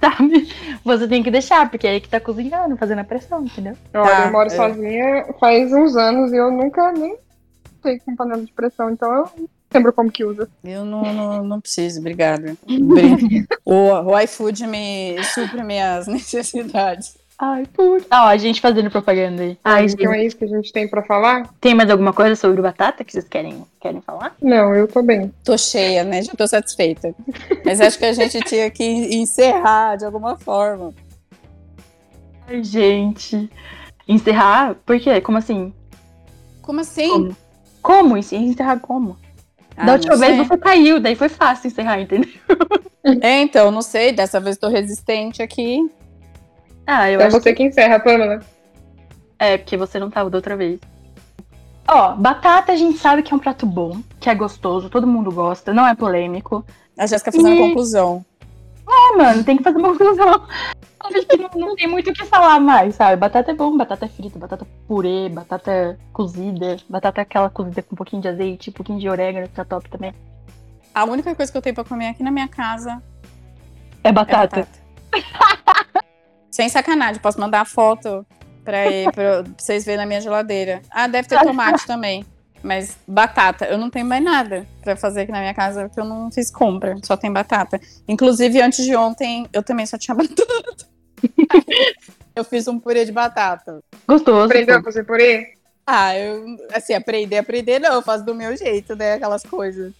sabe? 0.00 0.48
Você 0.84 1.06
tem 1.08 1.22
que 1.22 1.30
deixar, 1.30 1.68
porque 1.70 1.86
é 1.86 1.90
aí 1.90 2.00
que 2.00 2.08
tá 2.08 2.20
cozinhando, 2.20 2.76
fazendo 2.76 3.00
a 3.00 3.04
pressão, 3.04 3.44
entendeu? 3.44 3.76
Olha, 3.94 4.10
Tá, 4.10 4.26
eu 4.26 4.32
moro 4.32 4.46
é. 4.46 4.50
sozinha 4.50 5.26
faz 5.40 5.72
uns 5.72 5.96
anos 5.96 6.32
e 6.32 6.36
eu 6.36 6.50
nunca 6.50 6.92
nem 6.92 7.16
sei 7.82 7.98
com 8.00 8.16
panela 8.16 8.42
de 8.42 8.52
pressão, 8.52 8.90
então 8.90 9.12
eu 9.12 9.48
lembro 9.76 9.92
como 9.92 10.10
que 10.10 10.24
usa. 10.24 10.48
Eu 10.64 10.84
não, 10.84 11.02
não, 11.02 11.44
não 11.44 11.60
preciso, 11.60 12.00
obrigada. 12.00 12.56
Bri- 12.66 13.46
o, 13.64 13.74
o 13.92 14.18
iFood 14.20 14.66
me 14.66 15.16
supre 15.34 15.62
minhas 15.62 16.06
necessidades. 16.08 17.16
Ai, 17.38 17.66
por. 17.66 18.00
Ó, 18.10 18.14
a 18.28 18.36
gente 18.38 18.62
fazendo 18.62 18.90
propaganda 18.90 19.42
aí. 19.42 19.58
Ai, 19.62 19.84
então 19.84 20.10
gente. 20.10 20.20
é 20.22 20.26
isso 20.26 20.36
que 20.38 20.44
a 20.44 20.48
gente 20.48 20.72
tem 20.72 20.88
pra 20.88 21.02
falar? 21.02 21.46
Tem 21.60 21.74
mais 21.74 21.90
alguma 21.90 22.12
coisa 22.14 22.34
sobre 22.34 22.62
batata 22.62 23.04
que 23.04 23.12
vocês 23.12 23.28
querem, 23.28 23.62
querem 23.78 24.00
falar? 24.00 24.34
Não, 24.40 24.74
eu 24.74 24.88
tô 24.88 25.02
bem. 25.02 25.30
Tô 25.44 25.56
cheia, 25.58 26.02
né? 26.02 26.22
Já 26.22 26.32
tô 26.34 26.48
satisfeita. 26.48 27.14
Mas 27.62 27.78
acho 27.78 27.98
que 27.98 28.06
a 28.06 28.12
gente 28.14 28.40
tinha 28.40 28.70
que 28.70 28.82
encerrar 28.84 29.96
de 29.96 30.06
alguma 30.06 30.36
forma. 30.38 30.94
Ai, 32.48 32.64
gente. 32.64 33.50
Encerrar? 34.08 34.74
Por 34.86 34.98
quê? 34.98 35.20
Como 35.20 35.36
assim? 35.36 35.74
Como 36.62 36.80
assim? 36.80 37.08
Como? 37.10 37.36
Como? 37.82 38.16
Encer- 38.16 38.40
Encerrar 38.40 38.80
como? 38.80 39.16
Ah, 39.76 39.84
da 39.86 39.92
última 39.94 40.16
vez 40.16 40.36
você 40.38 40.56
caiu, 40.56 40.98
daí 41.00 41.14
foi 41.14 41.28
fácil 41.28 41.68
encerrar, 41.68 42.00
entendeu? 42.00 42.30
É, 43.20 43.40
então, 43.42 43.70
não 43.70 43.82
sei. 43.82 44.12
Dessa 44.12 44.40
vez 44.40 44.56
tô 44.56 44.68
resistente 44.68 45.42
aqui. 45.42 45.78
Ah, 46.86 47.10
eu 47.10 47.20
É 47.20 47.24
acho 47.26 47.38
você 47.40 47.52
que 47.52 47.62
encerra, 47.62 48.00
Pamela. 48.00 48.40
É, 49.38 49.58
porque 49.58 49.76
você 49.76 49.98
não 49.98 50.08
tava 50.10 50.30
da 50.30 50.38
outra 50.38 50.56
vez. 50.56 50.80
Ó, 51.88 52.14
batata 52.16 52.72
a 52.72 52.76
gente 52.76 52.98
sabe 52.98 53.22
que 53.22 53.32
é 53.32 53.36
um 53.36 53.40
prato 53.40 53.64
bom, 53.66 53.98
que 54.18 54.28
é 54.28 54.34
gostoso, 54.34 54.88
todo 54.90 55.06
mundo 55.06 55.30
gosta, 55.30 55.72
não 55.72 55.86
é 55.86 55.94
polêmico. 55.94 56.64
A 56.98 57.06
Jéssica 57.06 57.30
fazendo 57.30 57.54
E- 57.54 57.58
conclusão. 57.58 58.24
É, 58.88 59.16
mano, 59.16 59.44
tem 59.44 59.56
que 59.56 59.62
fazer 59.62 59.78
uma 59.78 59.90
conclusão. 59.90 60.46
Acho 61.00 61.26
que 61.26 61.36
não, 61.36 61.50
não 61.54 61.76
tem 61.76 61.86
muito 61.86 62.10
o 62.10 62.12
que 62.12 62.24
falar 62.24 62.60
mais, 62.60 62.94
sabe? 62.94 63.16
Batata 63.16 63.50
é 63.50 63.54
bom, 63.54 63.76
batata 63.76 64.08
frita, 64.08 64.38
batata 64.38 64.66
purê, 64.86 65.28
batata 65.28 65.98
cozida, 66.12 66.76
batata 66.88 67.20
aquela 67.20 67.50
cozida 67.50 67.82
com 67.82 67.94
um 67.94 67.96
pouquinho 67.96 68.22
de 68.22 68.28
azeite, 68.28 68.70
um 68.70 68.72
pouquinho 68.72 68.98
de 68.98 69.08
orégano, 69.08 69.46
fica 69.46 69.64
top 69.64 69.88
também. 69.90 70.14
A 70.94 71.04
única 71.04 71.34
coisa 71.34 71.50
que 71.52 71.58
eu 71.58 71.62
tenho 71.62 71.74
pra 71.74 71.84
comer 71.84 72.08
aqui 72.08 72.22
na 72.22 72.30
minha 72.30 72.48
casa 72.48 73.02
É 74.02 74.08
é 74.08 74.12
batata. 74.12 74.66
batata. 75.12 75.66
Sem 76.50 76.68
sacanagem, 76.68 77.20
posso 77.20 77.38
mandar 77.40 77.60
a 77.60 77.64
foto 77.66 78.24
pra, 78.64 78.86
ir, 78.86 79.12
pra 79.12 79.44
vocês 79.58 79.84
verem 79.84 79.98
na 79.98 80.06
minha 80.06 80.20
geladeira. 80.20 80.80
Ah, 80.90 81.06
deve 81.06 81.28
ter 81.28 81.38
tomate 81.40 81.86
também. 81.86 82.24
Mas 82.66 82.98
batata, 83.06 83.64
eu 83.66 83.78
não 83.78 83.88
tenho 83.88 84.04
mais 84.04 84.22
nada 84.22 84.66
pra 84.82 84.96
fazer 84.96 85.20
aqui 85.20 85.30
na 85.30 85.38
minha 85.38 85.54
casa, 85.54 85.84
porque 85.86 86.00
eu 86.00 86.04
não 86.04 86.32
fiz 86.32 86.50
compra, 86.50 86.96
só 87.04 87.16
tem 87.16 87.32
batata. 87.32 87.80
Inclusive, 88.08 88.60
antes 88.60 88.84
de 88.84 88.96
ontem, 88.96 89.48
eu 89.52 89.62
também 89.62 89.86
só 89.86 89.96
tinha 89.96 90.16
batata. 90.18 90.88
eu 92.34 92.42
fiz 92.42 92.66
um 92.66 92.80
purê 92.80 93.04
de 93.04 93.12
batata. 93.12 93.78
Gostoso. 94.08 94.46
Aprendeu 94.46 94.78
a 94.78 94.82
fazer 94.82 95.04
purê? 95.04 95.54
Ah, 95.86 96.18
eu, 96.18 96.56
assim, 96.72 96.92
aprender, 96.92 97.38
aprender 97.38 97.78
não, 97.78 97.94
eu 97.94 98.02
faço 98.02 98.24
do 98.24 98.34
meu 98.34 98.56
jeito, 98.56 98.96
né, 98.96 99.12
aquelas 99.12 99.44
coisas. 99.44 99.92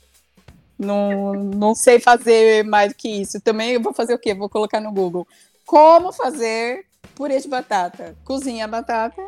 Não, 0.76 1.35
não 1.35 1.72
sei 1.72 2.00
fazer 2.00 2.64
mais 2.64 2.92
do 2.92 2.96
que 2.96 3.09
isso. 3.09 3.40
Também 3.40 3.74
eu 3.74 3.81
vou 3.81 3.94
fazer 3.94 4.12
o 4.12 4.18
quê? 4.18 4.35
Vou 4.35 4.48
colocar 4.48 4.81
no 4.81 4.90
Google. 4.90 5.24
Como 5.64 6.12
fazer 6.12 6.85
purê 7.14 7.38
de 7.38 7.46
batata? 7.46 8.16
Cozinha 8.24 8.64
a 8.64 8.68
batata, 8.68 9.22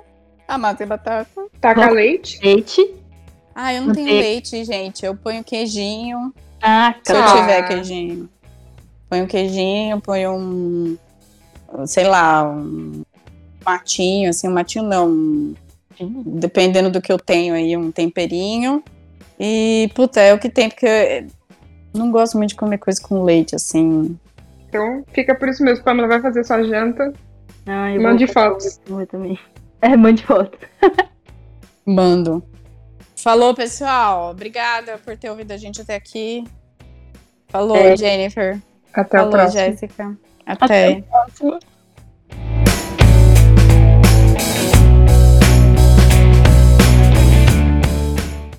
amassa 0.48 0.82
a 0.82 0.86
batata. 0.88 1.46
Taca 1.60 1.88
leite? 1.88 2.40
Leite. 2.42 2.97
Ah, 3.60 3.74
eu 3.74 3.82
não 3.82 3.92
tenho 3.92 4.06
leite, 4.06 4.64
gente. 4.64 5.04
Eu 5.04 5.16
ponho 5.16 5.42
queijinho, 5.42 6.32
Ah, 6.62 6.94
se 7.02 7.12
eu 7.12 7.18
Ah. 7.18 7.36
tiver 7.36 7.62
queijinho. 7.66 8.28
Ponho 9.10 9.26
queijinho, 9.26 10.00
ponho 10.00 10.32
um, 10.32 10.96
sei 11.86 12.04
lá, 12.04 12.48
um 12.48 13.02
matinho, 13.66 14.30
assim, 14.30 14.46
um 14.48 14.52
matinho 14.52 14.84
não, 14.84 15.08
um 15.08 15.54
dependendo 16.24 16.88
do 16.88 17.00
que 17.02 17.10
eu 17.10 17.18
tenho 17.18 17.54
aí, 17.54 17.76
um 17.76 17.90
temperinho. 17.90 18.80
E, 19.40 19.90
puta, 19.92 20.20
é 20.20 20.32
o 20.32 20.38
que 20.38 20.48
tem, 20.48 20.68
porque 20.68 21.24
eu 21.94 21.98
não 21.98 22.12
gosto 22.12 22.36
muito 22.38 22.50
de 22.50 22.56
comer 22.56 22.78
coisa 22.78 23.00
com 23.02 23.24
leite, 23.24 23.56
assim. 23.56 24.16
Então 24.68 25.04
fica 25.12 25.34
por 25.34 25.48
isso 25.48 25.64
mesmo. 25.64 25.82
Pamela 25.84 26.06
vai 26.06 26.20
fazer 26.20 26.44
sua 26.44 26.62
janta. 26.62 27.12
Ah, 27.66 27.90
eu 27.92 28.00
Mande 28.02 28.26
fotos. 28.28 28.80
uma 28.88 29.04
também. 29.04 29.36
É, 29.80 29.96
mande 29.96 30.24
foto. 30.24 30.58
Mando. 31.86 32.42
Falou, 33.22 33.54
pessoal. 33.54 34.30
Obrigada 34.30 34.98
por 34.98 35.16
ter 35.16 35.30
ouvido 35.30 35.52
a 35.52 35.56
gente 35.56 35.80
até 35.80 35.94
aqui. 35.96 36.44
Falou, 37.48 37.76
É. 37.76 37.96
Jennifer. 37.96 38.60
Até 38.92 39.16
o 39.16 39.20
Falou, 39.20 39.30
próximo. 39.30 39.60
Jéssica. 39.60 40.18
Até 40.46 40.64
até. 40.64 40.98
a 40.98 41.02
próxima. 41.02 41.58